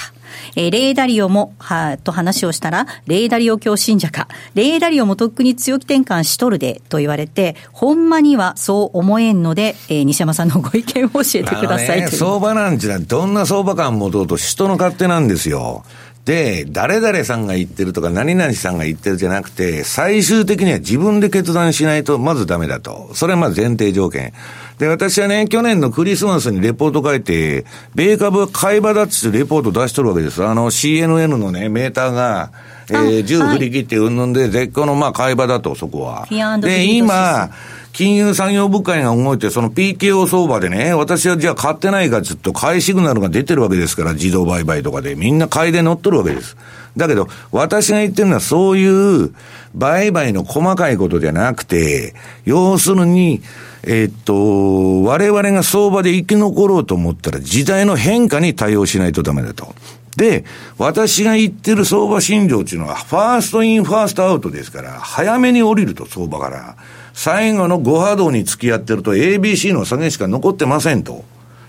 [0.56, 15.84] えー、レイダリオも、は、と話をしたら、レイダリオ教信者か、レイダリオもとっくに強気転換しとるで、と言われて、ほんまにはそう思えんので、えー、西山さんのご意見を教えてください、ね、相場なんちゅうのは、どんな相場感持とうと人の勝手なんですよ。
[16.26, 23.10] で、誰々さんが言ってるとか、何々さんが言ってるじゃなくて、最終的には自分で決断しないと、まずダメだと。
[23.14, 24.34] それはまず前提条件。
[24.78, 30.44] で、私はね、去年のクリスマスにレポート書いて、米株は買い場だっつってレポート出しとるわけです。
[30.44, 32.52] あの CNN のね、メーターが、
[32.90, 36.28] えー、10振り切ってうんぬんで、絶好のまあ買い場だと、そこは。
[36.62, 37.50] で、今、
[37.94, 45.16] 金融産業部会が動いて、その PKO 相場でね、私はじゃあ買ってないかずっと買いシグナルが出てるわけですから、自動売買とかで。
[45.16, 46.56] みんな買いで乗っとるわけです。
[46.98, 49.34] だけど、私が言ってるのはそういう
[49.76, 52.14] 売買の細かいことじゃなくて、
[52.46, 53.42] 要するに、
[53.84, 59.74] えー、っと、我々が相場で生き残ろうと思ったら時代の変化に対応しないとダメだと。
[60.16, 60.44] で、
[60.78, 66.76] 私が言ってる相場信条っていうのは、 first in、first out ですから、早めに降りると、相場から。
[67.14, 71.24] 最後の5波動に付き合ってると ABC の下げしか残ってませんと。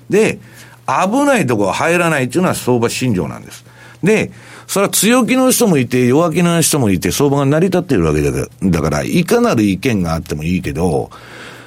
[0.09, 0.39] で、
[0.87, 3.65] 危ないとこは入らないっていうのは相場信条なんです。
[4.03, 4.33] で、
[4.67, 11.11] それは強気の人もいて、弱気な人もいて、相場が成り立っているわけだから、だから、いかなる意見があってもいいけど、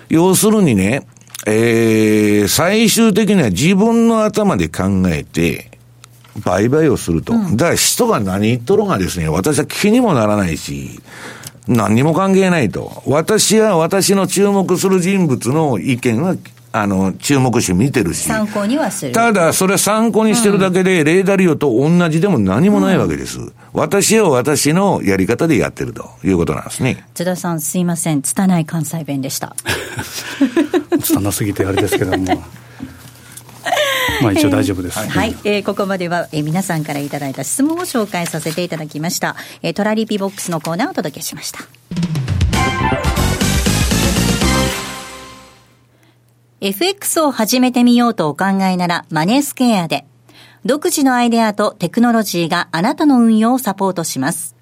[0.10, 1.08] 要するにね、
[1.48, 5.72] えー、最終的には自分の頭で考えて、
[6.44, 7.34] 売買をすると。
[7.34, 11.00] うん、だから人が何言っとるがですね、私は気にもならないし、
[11.67, 13.04] 何にも関係ないと。
[13.06, 16.36] 私は私の注目する人物の意見は、
[16.71, 18.23] あの、注目して見てるし。
[18.23, 19.12] 参考にはする。
[19.13, 23.39] ただ、それ参考にしてるだけで、うん、レーダリオと同じでも何もないわけです。
[23.39, 27.06] うん、私は私のやり方でやってるということなんですね。
[27.13, 28.21] 津田さん、すいません。
[28.21, 29.56] 拙い関西弁でした。
[31.01, 32.43] 拙すぎてあれですけども。
[34.21, 34.99] まあ一応大丈夫です。
[34.99, 39.36] はい、えー、ここまでは、えー、皆さんからいただいた質問を紹介させていただきました。
[39.62, 41.60] えー、トラリピボックスのコーナーをお届けしました。
[46.62, 50.06] FX を始めてみようとお考えならマネースケアで、
[50.63, 54.56] 独自のアイデアとテクノロジーがあなたの運用をサポートします。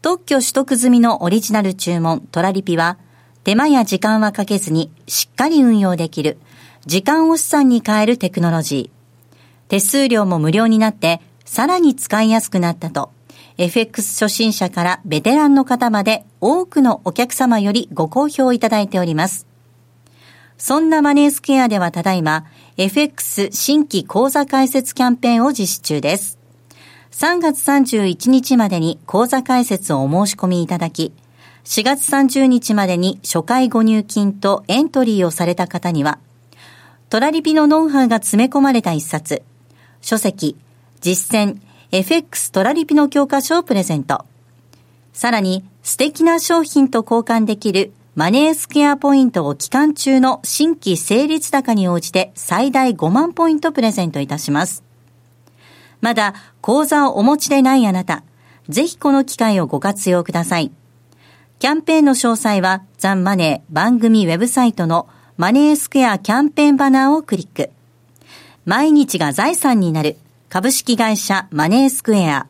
[0.00, 2.96] 特許取得済みのオリジナル注文トラリピは、
[3.44, 6.38] 手間や時間はかけずにしっかり運用できる
[6.86, 9.68] 時間を資産に変えるテクノロジー。
[9.68, 13.10] 手数料も無料になって、さらに使いやすくなったと、
[13.58, 19.46] FX 初心者からベテランの方まで多くのお客様よりご好評いただいております。
[20.56, 22.46] そんなマネースケアではただいま、
[22.78, 26.38] FX 新規講座開設キャンペーンを実施中です。
[27.12, 31.12] 3月31日までに講座開設をお申し込みいただき、
[31.64, 36.18] 4月30日までに初回ご入金とエントリーをされた方には、
[37.10, 39.42] トラリピのノウハウが詰め込まれた一冊、
[40.00, 40.56] 書籍、
[41.00, 44.24] 実践、FX トラリピの教科書をプレゼント。
[45.12, 54.84] さらに、素敵な商品と交換できるマネースケアポイントを期間中の新規成立高に応じて最大5万ポイントプレゼントいたします。
[56.00, 58.22] まだ講座をお持ちでないあなた、
[58.68, 60.70] ぜひこの機会をご活用ください。
[61.58, 65.08] キャンペーンの詳細はザンマネー番組ウェブサイトの
[65.40, 67.70] マネースクエアキャンペーンバナーをクリック。
[68.66, 70.18] 毎日が財産になる
[70.50, 72.46] 株式会社マネースクエア。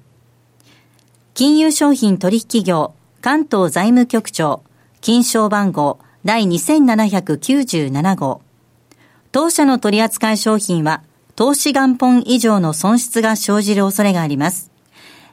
[1.32, 4.64] 金融商品取引業関東財務局長
[5.00, 8.42] 金賞番号第2797号。
[9.30, 11.04] 当社の取扱い商品は
[11.36, 14.72] 投資元本以上の損失が生じる恐れがあります。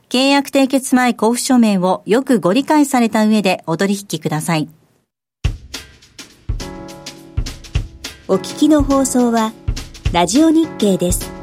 [0.10, 4.70] 契約締結前交付書面をよくご理解された上でお取引ください。
[8.30, 9.54] お聞きの放送は、
[10.12, 11.37] ラジオ日経です。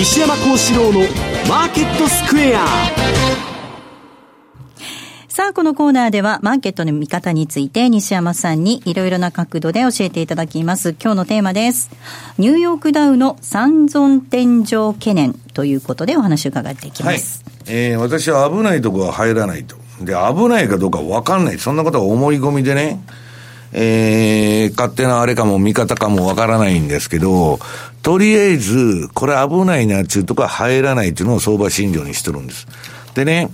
[0.00, 1.00] 西山幸四郎の
[1.46, 2.64] マーケットスクエア
[5.28, 10.94] さあ、このコーナーでは、マーケットの見方について、西山さんにいろいろな角度で教えていただきます。
[10.98, 11.90] 今日のテーマです。
[12.38, 17.44] ニューヨークダウの三尊天井懸念ということでお話を伺っていきます。
[17.66, 19.76] はい、えー、私は危ないとこは入らないと。
[20.00, 21.58] で、危ないかどうか分かんない。
[21.58, 23.04] そんなことは思い込みでね、
[23.72, 27.60] えー、勝手なあれかも味方かもわからないんですけど、
[28.02, 32.66] とりあえず、これ危ないなっていうとこは入らないっていうのを相場診療にしてるんです。
[33.14, 33.50] でね、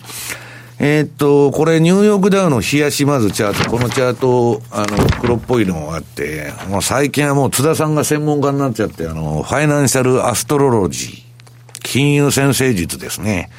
[0.78, 4.86] えー、っと、これニューヨークダウの冷やしまずチャート、このチャート、あの、
[5.20, 13.50] 黒っぽいのがあって、もう最近はもう津田さんが専門家になっちゃって、あの、ファイナンシャルアストロロジー、金融先生術ですね。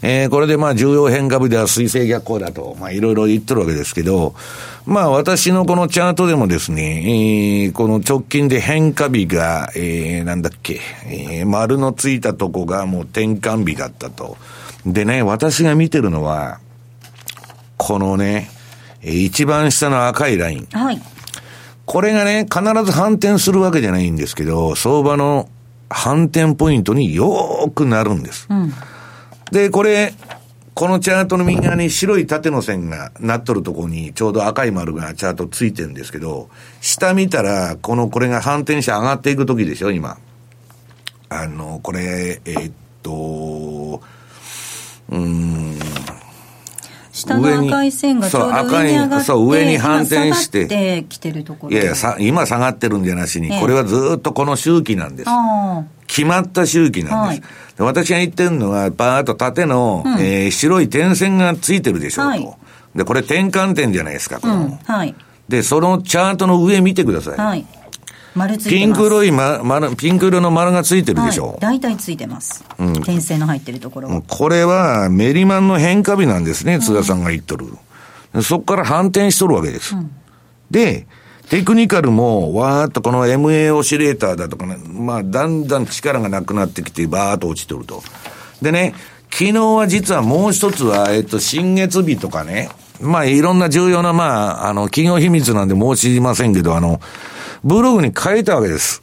[0.00, 4.34] えー、これでまあ重要変化部では水星逆行だと、まあいろいろ言ってるわけですけど、
[4.88, 14.38] まあ私のこのチャートでもですね、えー、この直近で変化日が、えー、なんだっけ、えー、丸のついたとこがもう転換日だったと。
[14.86, 16.60] でね、私が見てるのは、
[17.76, 18.48] このね、
[19.02, 20.66] 一番下の赤いライン。
[20.72, 21.02] はい。
[21.84, 25.50] これがね、必ず反転するわけじゃないんですけど、相場の
[25.90, 28.46] 反転ポイントによーくなるんです。
[28.48, 28.72] うん、
[29.52, 30.14] で、これ、
[30.78, 36.50] このチャートの右側に白い縦の線がなっとるところにちょうど赤い丸がチャートついてるんですけど、
[36.80, 40.18] 下見たら、この、これが反転して上がっていくときでしょ、今。
[41.30, 42.72] あの、これ、えー、っ
[43.02, 44.00] と、
[45.08, 45.78] うん、
[47.10, 50.66] 下の赤い線がちょうど上に上がってそう、上に反転して。
[50.66, 51.72] てきてるところ。
[51.72, 55.30] いやいや、さ、今下がってるんじゃなしに、これはずっとこの周期なんです。
[56.06, 57.40] 決まった周期なんです。
[57.42, 62.30] はい、私が言ってるのは、バーッと縦の、うん、えー、白い点線がついてるでしょうと。
[62.30, 62.56] はい、
[62.96, 65.14] で、これ転換点じゃないですか、この、うん、はい。
[65.48, 67.38] で、そのチャートの上見てください。
[67.38, 67.66] はい。
[68.34, 71.48] 丸ついてピンク色い、ま、丸、ピンク色の丸がついてるでしょ。
[71.48, 72.64] はい、大体ついてます。
[72.78, 73.02] うん。
[73.02, 74.22] 点線の入ってるところは。
[74.22, 77.66] これはメリマンの変化日なんですね、津田さんが言っとる。
[78.34, 79.94] うん、そこから反転しとるわけです。
[79.94, 80.10] うん、
[80.70, 81.06] で、
[81.50, 88.02] テクニカルも、わーっとこの MA オシレーターだとかね、まあ、だんだん力がなくなってきて、バーっと落ちてると。
[88.60, 88.94] でね、
[89.30, 92.68] 昨日は実はもう一つは、えっと、新月日とかね、
[93.00, 97.00] まあ、いろんな重要な、まあ、あの、企業秘密なんで申しませんけど、あの、
[97.64, 99.02] ブログに書いたわけです。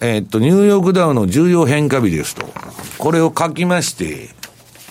[0.00, 2.46] えっと、ニューヨークダウの重要変化日ですと。
[2.98, 4.30] これを書きまして、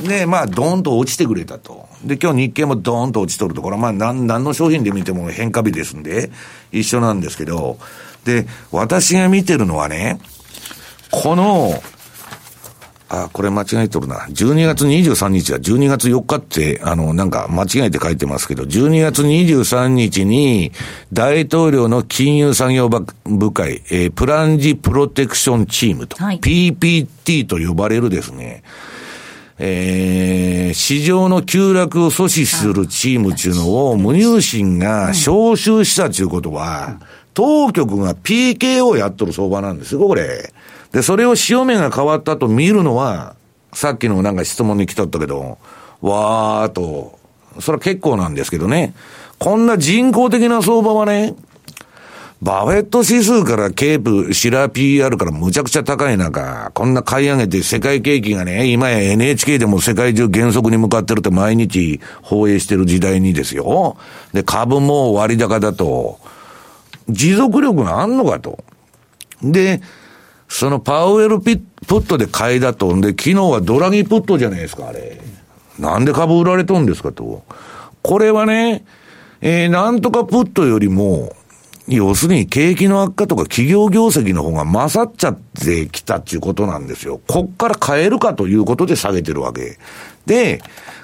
[0.08, 1.88] で、まあ、ドーンと落ちてくれたと。
[2.04, 6.32] で、今日日経もドーンと落ちとるところ、まあ、なん、何の商品で見ても変化日ですんで、
[6.72, 7.78] 一緒なんですけど、
[8.26, 10.20] で、私が見てるのはね、
[11.12, 11.82] この、
[13.14, 14.20] あ、これ間違えとるな。
[14.30, 20.72] 12月23日は12月4日って、あの、なんか間違えて書いてますけど、12月23日に
[21.12, 23.06] 大統領の金融産業部
[23.52, 28.64] 会、えー、プランジプロテクションチームと、はい、PPT と呼ばれるですね、
[29.64, 37.00] えー、市場の急落を阻止するチームっていうのを無入信が招集したということは、
[37.36, 40.52] 当局が PKO やっとる相場なんですよ、これ。
[40.92, 43.36] で、それを潮目が変わったと見るのは、
[43.72, 45.60] さっきのなんか質問に来とったけど、
[46.02, 47.20] わーっと、
[47.60, 48.96] それは結構なんですけどね。
[49.38, 51.36] こんな人工的な相場はね、
[52.42, 63.96] バフェット指数からケープ、シラ PR からむちゃくちゃ高い中、こんな買い上げて世界景気がね、今や NHK でも世界中減速に向かってるって毎日放映してる時代にですよ。
[64.34, 66.20] で、株も割高だと、
[67.08, 68.64] 持続力があんのかと。
[69.44, 69.82] で、
[70.48, 72.96] そのパウエルピプットで買いだと。
[72.96, 75.22] んで、昨日はドラギプットじゃないですか、あれ。
[75.78, 77.44] なんで株売られとんですかと。
[78.02, 78.84] これはね、
[79.42, 81.36] えー、なんとかプットよりも、
[81.96, 87.22] 要するに景気の悪化とか企業業績の方が勝っちゃってきたっていうことなんですよ。
[87.28, 89.78] こっから買えるかということで下げてるわけ。
[90.26, 90.62] で、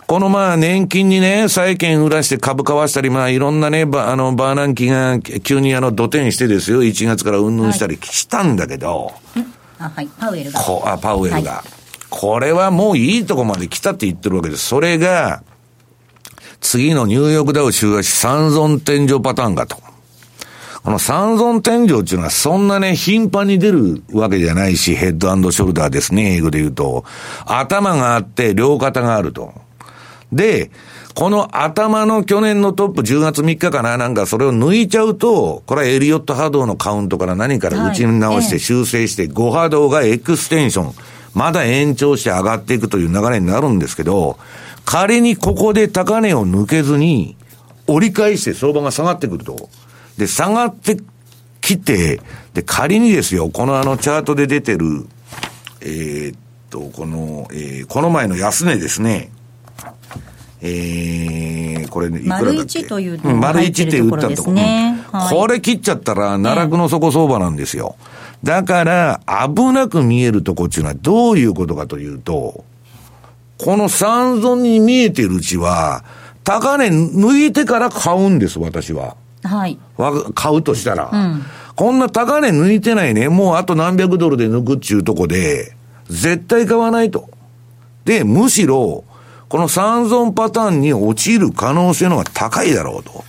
[0.07, 9.45] このまあ年金にね、債券売らして株買わしたり、まあいろんなね、ばあの、バーナンキが急にあの、土転してですよ、1月からうんぬんしたりしたんだけど、はい、
[9.79, 10.59] あ、はい、パウエルが。
[10.59, 11.69] こあ、パウエルが、はい。
[12.09, 14.65] これはもういいとこまで来たって言ってるわけです。
[14.65, 15.43] それが、
[16.61, 19.77] 次のニューヨークダウ週足三尊天井パターンかと。
[20.83, 27.05] この三尊天井っていうのはそんなね、頻繁に出るわけじゃないし、ヘッドショルダーですね、英語で言うと。
[27.45, 29.53] 頭があって、両肩があると。
[30.31, 30.71] で、
[31.13, 40.93] この頭の去年のトップ10月3日かななんかそれを抜いちゃうと、これはエリオット波動のカウントから何から打ち直して修正して、5波動がエクステンション、
[41.33, 44.37] まだ延長して上がっていくという流れになるんですけど、
[44.85, 47.35] 仮にここで高値を抜けずに、
[47.87, 49.69] 折り返して相場が下がってくると。
[50.17, 50.97] で、下がって
[51.61, 52.21] きて、
[52.53, 55.05] で、仮にですよ、このあのチャートで出てる、
[55.81, 56.37] えー、っ
[56.69, 59.31] と、この、えー、この前の安値ですね。
[60.59, 62.47] えー、これ、いくらだっけ？
[62.49, 67.95] 丸一といううん、丸一って打ったとこ、ねはい、これ切っちゃったら、奈落の底相場なんですよ。
[68.43, 72.65] だから、危なく見えるとこっていうのはどういうことかというと、
[73.59, 76.03] この三尊に見えてるうちは、
[76.43, 79.15] 高値抜いてから買うんです、私は。
[79.47, 79.79] はい。
[80.35, 81.09] 買うとしたら。
[81.11, 81.43] うん、
[81.75, 85.75] こんな高値抜いてないね、もうあと何百ドルで抜くっちゅうとこで、
[86.09, 87.29] 絶対買わないと。
[88.05, 89.03] で、むしろ、
[89.49, 93.23] この三尊パターンに陥る可能性の方が高いだろうと。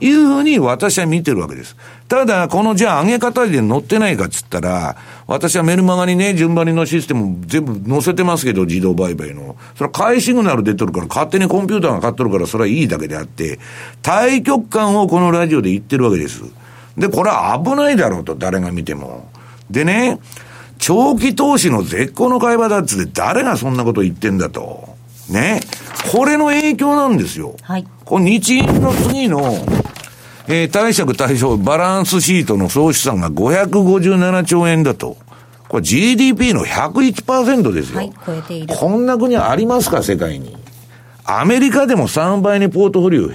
[0.00, 1.76] いうふうに私は見てるわけです。
[2.08, 9.56] ただ、このじゃあ上げ方で乗ってないかっつったら、私はメルマガにね、順張りのシステム全部載せてますけど、自動売買の。
[9.74, 13.58] それは買いシグナル出てるから、勝手にコンピューターが買っとるから、それはいいだけであって、
[14.02, 16.42] 対極感をこのラジオで言ってるわけです。
[16.98, 19.28] で、これは危ないだろうと、誰が見ても。
[19.70, 20.18] でね、
[20.78, 24.93] 長期投資の絶好の会話だっつって、誰がそんなこと言ってんだと。
[25.28, 25.60] ね。
[26.12, 27.56] これの影響なんですよ。
[27.62, 27.86] はい。
[28.04, 29.40] この日銀の次の、
[30.46, 35.16] えー、貸借対象バランスシートの総資産が557兆円だと。
[35.68, 37.96] これ GDP の101%ですよ。
[37.98, 38.74] はい、超えている。
[38.74, 40.56] こんな国ありますか、世界に。
[41.24, 43.30] アメリカでも3倍にポートフォリオ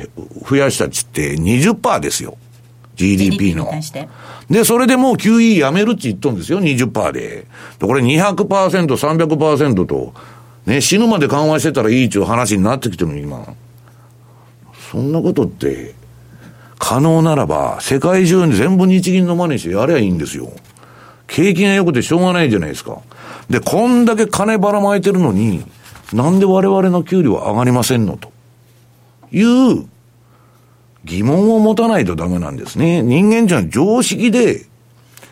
[0.48, 2.38] 増やしたっつって20%ですよ。
[2.96, 3.72] GDP の。
[4.50, 7.48] で、それでもう QE やめるって言っとんですよ、20%で。
[7.80, 10.14] でこれ200%、300%と、
[10.70, 13.56] ね、死ぬまで緩和してたらいいっていう話になってきてるの、今。
[14.92, 15.96] そんなことって、
[16.78, 20.52] 可能ならば、世界中に全部日銀の真似してやればいいんですよ。
[21.26, 23.00] 景気が良くてしょうがないじゃないですか。
[23.50, 25.66] で、こんだけ金ばらまいてるのに、
[26.14, 28.32] なんで我々の給料は上がりませんのと。
[29.32, 29.88] いう
[31.04, 33.02] 疑問を持たないとダメなんですね。
[33.02, 34.68] 人間じゃ常識で、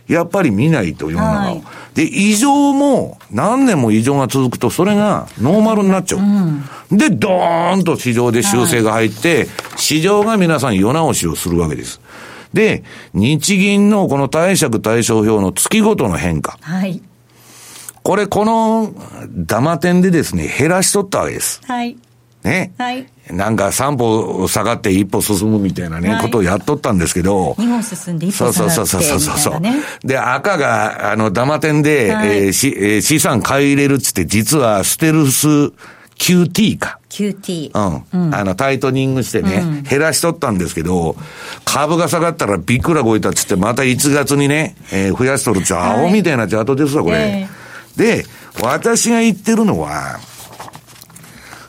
[0.08, 1.56] やっぱり見ないと世の中を。
[1.56, 1.64] はい
[1.98, 6.96] で、異常も、何年も異常が続くと、それがノーマルになっちゃう。
[6.96, 9.48] で、ドーンと市場で修正が入って、
[9.78, 12.00] 市場が皆さん世直しをするわけです。
[12.54, 12.84] で、
[13.16, 16.60] 日銀のこの貸借対照表の月ごとの変化。
[16.62, 17.02] はい。
[18.04, 18.94] これ、この、
[19.36, 21.62] ダマ点でですね、減らしとったわけです。
[21.66, 21.98] はい。
[22.44, 22.74] ね。
[22.78, 23.08] はい。
[23.32, 27.54] なんか三歩下がって一歩進むみたいなね、はいことをやっとったんですけど。
[27.54, 29.84] 2本進んで1そう歩下そうそうがってみそうそうそうたいなね。
[30.04, 35.48] で、赤が、あの、ダマ点で、はいえーしえー資産買い入れるっつって、実はステルス
[36.18, 37.00] QT か。
[37.10, 37.72] QT。
[38.14, 38.36] うん。
[38.36, 41.16] あの、タイトニングしてね、減らしとったんですけど、
[41.66, 47.18] 株が下がったらびっくらこいたっつって、また1月にね、えー増やしとるっちゃ、はい青みたいなチャートですわ、これ。
[47.18, 47.48] え
[47.96, 48.26] で、
[48.62, 50.20] 私が言ってるのは、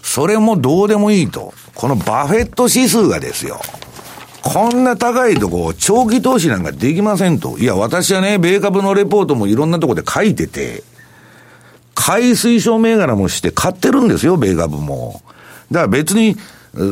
[0.08, 1.52] それもどうでもいいと。
[1.74, 3.60] このバフェット指数がですよ。
[4.42, 7.58] こんな高いとこ、長期投資なんかできませんと。
[7.58, 10.82] いや、私はね、米株のレポートもいろんなとこで書いてて、
[11.94, 15.20] 買い推奨銘柄もして買ってるんですよ、米株も。
[15.70, 16.36] だから別に、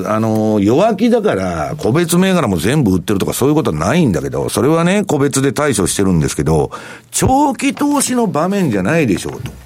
[0.04, 6.70] あの、弱気だから、個別銘柄も全部売ってるとかそういうことはないんだけど、それはね、個別で対処してるんですけど、
[7.12, 9.65] 長期投資の場面じゃないでしょうと。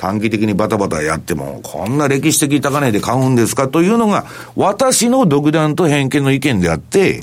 [0.00, 4.24] 短期的にバタバタやっても、こんな歴史的高値で買うんですかというのが、
[4.56, 7.20] 私の独断と偏見の意見であって、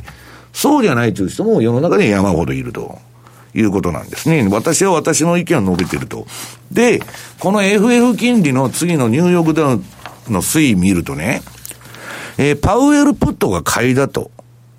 [0.54, 3.00] そうじゃないという人も世の中に山ほどいると。
[3.56, 4.48] いうことなんですね。
[4.52, 6.28] 私は私の意見を述べてると。
[6.72, 7.02] で、
[7.40, 9.84] この FF 金利の次のニューヨークダウン
[10.32, 11.42] の推移見るとね、
[12.38, 14.30] えーパウエルプットが買いだと。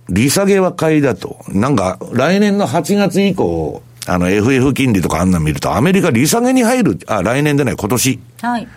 [0.08, 1.40] 利下げは買いだと。
[1.48, 8.20] なんか、来年の8月以降、あの FF 金利とかあんなん見ると、アメリカ利下げに入る、あ、来年でない、今年。
[8.40, 8.68] はい。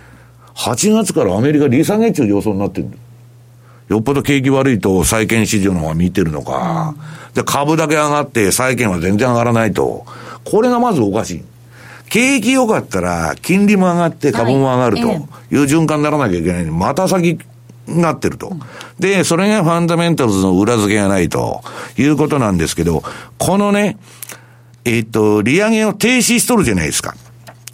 [0.56, 2.90] 8月からアメリカ利下げ中予想になってる。
[3.88, 6.96] よっぽど景気悪いと債券市場の方が見てるのか。
[7.34, 10.06] で、株だけ上がって債券は全然上がらないと。
[10.44, 11.44] これがまずおかしい。
[12.10, 17.38] 景気良かったら、金利も上がって株も上がるとはいいう循環にならなきゃいけないまた先
[17.88, 18.54] になってると。
[19.00, 21.62] で、それがファンダメンタルズの裏付けがないと
[21.98, 23.04] いうことなんですけど、
[23.38, 23.98] このね、
[24.86, 27.16] えっ、と、利上げを停止しとるじゃないですか。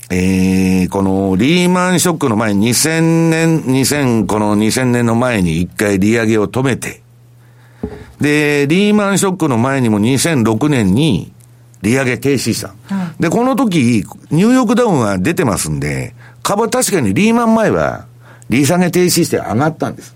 [0.10, 7.02] えー、このリーマンショックの前に2000年、2000、この2000年の前に一回利上げを止めて、
[8.22, 11.34] で、リーマンショックの前にも2006年に
[11.82, 12.74] 利上げ停止した。
[13.20, 18.06] で、この時、ニューヨークダウンは出てますんで、株は確かにリーマン前は
[18.50, 20.16] 利下げ停止して上がったんです。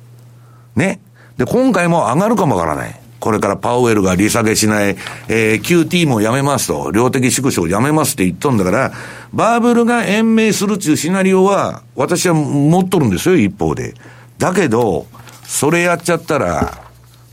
[0.75, 1.01] ね。
[1.37, 3.00] で、今回も上がるかもわからない。
[3.21, 4.97] これからパウエルが利下げしない、
[5.29, 8.91] えー QT もやめますと、量的縮小やめますって言っとんだから、
[9.31, 13.93] バーブルが延命するっていうシナリオは、私は持っとるんですよ、一方で。
[14.39, 15.05] だけど、
[15.45, 16.81] それやっちゃったら、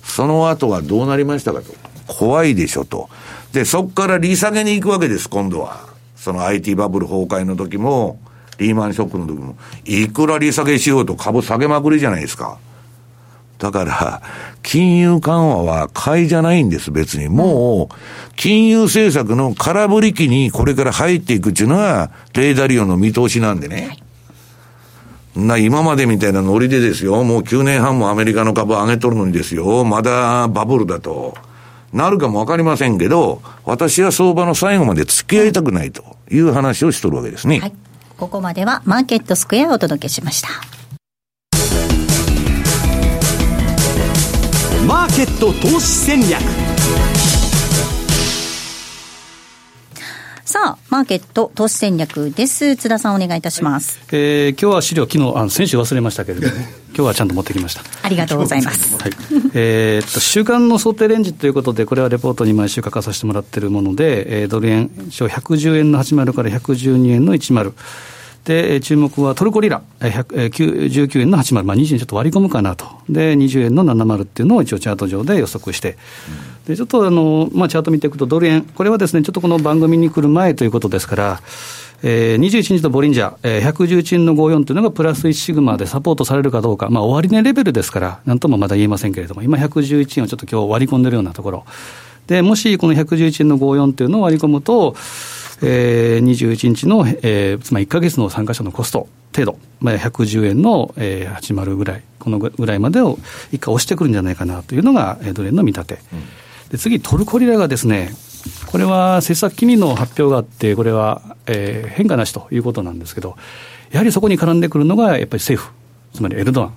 [0.04, 1.72] その後はどうなりましたかと。
[2.06, 3.08] 怖いでしょと。
[3.52, 5.86] で、そこから利下げに行くわけです、今度は。
[6.16, 8.20] その IT バブル崩壊の時も、
[8.58, 9.56] リーマンショックの時も。
[9.86, 12.58] いくら利下げしようと株下げまくりじゃないですか。
[13.58, 14.22] だから、
[14.62, 17.28] 金融緩和は買いじゃないんです、別に。
[17.28, 17.94] もう、
[18.36, 23.98] 金融政策の空振り期にこれから入っていくっていうのが、レーダリオの見通しなんでね。
[25.34, 31.36] な、今までみたいなノリでですよ、もう9年半もアメリカの株上げとるのにですよ、まだバブルだと。
[31.92, 37.60] なるかもわかりませんけど、私は相場の最後まで付き合いたくないという話をしとるわけですね。
[37.60, 37.72] はい。
[38.16, 40.77] ここまではマーケットスクエアをお届けしました。
[44.88, 46.40] マーケット投資戦略
[50.46, 52.74] さあ、マーケット投資戦略です。
[52.74, 54.00] 津田さんお願いいたします。
[54.12, 57.82] えー今日は資料、昨日あの先週忘れましたけれども、ね、今日はちゃんと持ってきました。
[58.02, 58.96] ありがとうございます。
[58.96, 59.12] はい
[59.52, 67.74] えーっと週間の想定レンジということで、これはレポートに毎週書かさせてもらっているもので、えードル円、110円の80から112円の10。
[68.48, 75.98] で、えー注目はトルコリラ、えー100えー9 19円の80、まあ、20円ちょっと割り込むかなと、で、20円の70っていうのを一応チャート上で予測して、
[76.66, 81.40] でちょっとあの、まあ、チャート見ていくと、ドル円、これはですね、ちょっとこの番組に来る前ということですから、
[82.02, 91.64] えー、21日のボリンジャー、えー、111円の54というのがプラス1シグマでサポートされるかどうか、まあ、終値レベルですから、なんともまだ言えませんけれども、今111円をちょっと今日割り込んでるようなところ。
[92.28, 94.94] で、もしこの111円の54というのを割り込むと、
[95.62, 103.18] えー、21日の、えー、つまり1か月の参加者のコスト程度、まあ、110円の、えー、80ぐらい、このぐらいまでを
[103.52, 105.98] 一回押してくるんじゃないかなというのが、えー、ドル円の見立て。
[106.70, 108.14] で次、トルコリラがですね、
[108.66, 113.36] これは政策金利の発表があって、これは、えー変化なしということなんですけど、
[113.90, 115.72] やはりそこに絡んでくるのが、やっぱり政府、
[116.14, 116.72] つまりエルドアン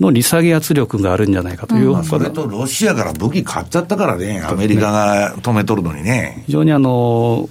[0.00, 6.42] の利下げ圧力があるんじゃないかという、まあそれとロシアから武器買っちゃったからね、アメリカが止めとるのにね。
[6.46, 7.48] 非常にあの、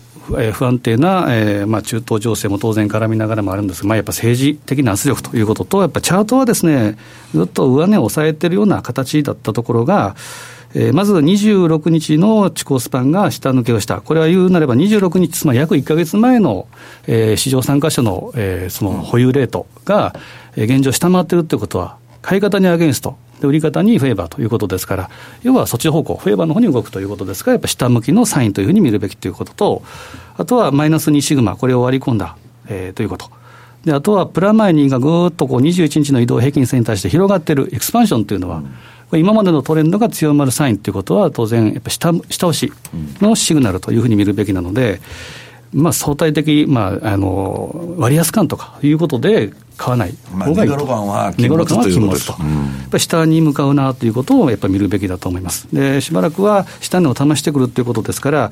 [0.53, 6.97] 不安定な、えーまあ、中東情勢も当然絡みながらもあるんですが、まあ、やっぱ政治的な圧力ということと、やっぱチャートはですね、
[7.33, 10.15] ずっと上値を抑えてるような形だったところが、
[10.73, 16.67] えーまず26日の地高スパンが下抜けをした、これは言うなれば26日、つまり約1か月前の、
[17.07, 20.15] えー市場参加者の,、えーその保有レートが、
[20.55, 25.09] え現状、下回ってるってことは、買い方にアゲンスト、で売り方にフェーバーということですから、
[25.43, 29.83] 要はそっち方向、フェーバーの方に動くということですから、やっぱ下向きのサインというふうに見るべきということと、
[30.37, 32.37] あとはマイナス2シグマ、これを割り込んだ、
[32.67, 33.29] えーということ。
[33.85, 38.61] で、あとはプラマイ2がぐーっとこう21日の移動平均線に対して広がっているエクスパンションというのは、
[39.09, 42.71] これ今までのトレンドが強まるサインということは、当然、やっぱ下下押し
[43.19, 45.01] のシグナルというふうに見るべきなので、
[45.73, 55.67] まあ、相対的、まあ、あの割安感とかいうことで買わないまあ方がいいと、値頃感は禁値頃感は物という禁物と、んやっぱり下に向かうなということをやっぱり見るべきだと思います。
[55.73, 58.51] で、しばらくは下値を試してくるということですから、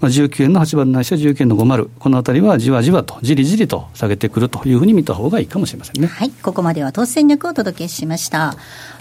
[0.00, 6.06] まあ、19円の8番ないしは19円の50、このあたりはじわじわと、じりじりと下げてくるというふうに見た方がいいかもしれませんね。
[6.06, 8.54] はい、ここまでは投資戦略をお届けしました。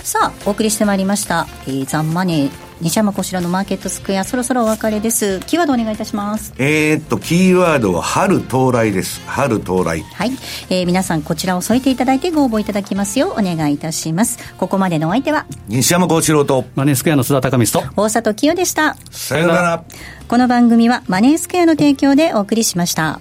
[0.04, 1.48] さあ、お送りしてまいりました。
[1.68, 5.40] えー、ザンマネー、西山こしらのマーケットスクエア、そろそろお別れです。
[5.42, 6.54] キーワードお願いいたします。
[6.58, 9.22] えーっと、キーワードは春到来です。
[9.28, 10.02] 春到来。
[10.02, 10.32] はい、
[10.70, 14.40] えー皆さんこちらを添えていただいてご応募いただきますようお願いいたします。
[14.58, 18.96] ここまでのお相手は、西山幸四郎と、マネースクエアの須田隆光と大里清でした。
[19.12, 19.84] さよなら。
[20.28, 23.20] この番組はマネースクエアの提供でお送りしました。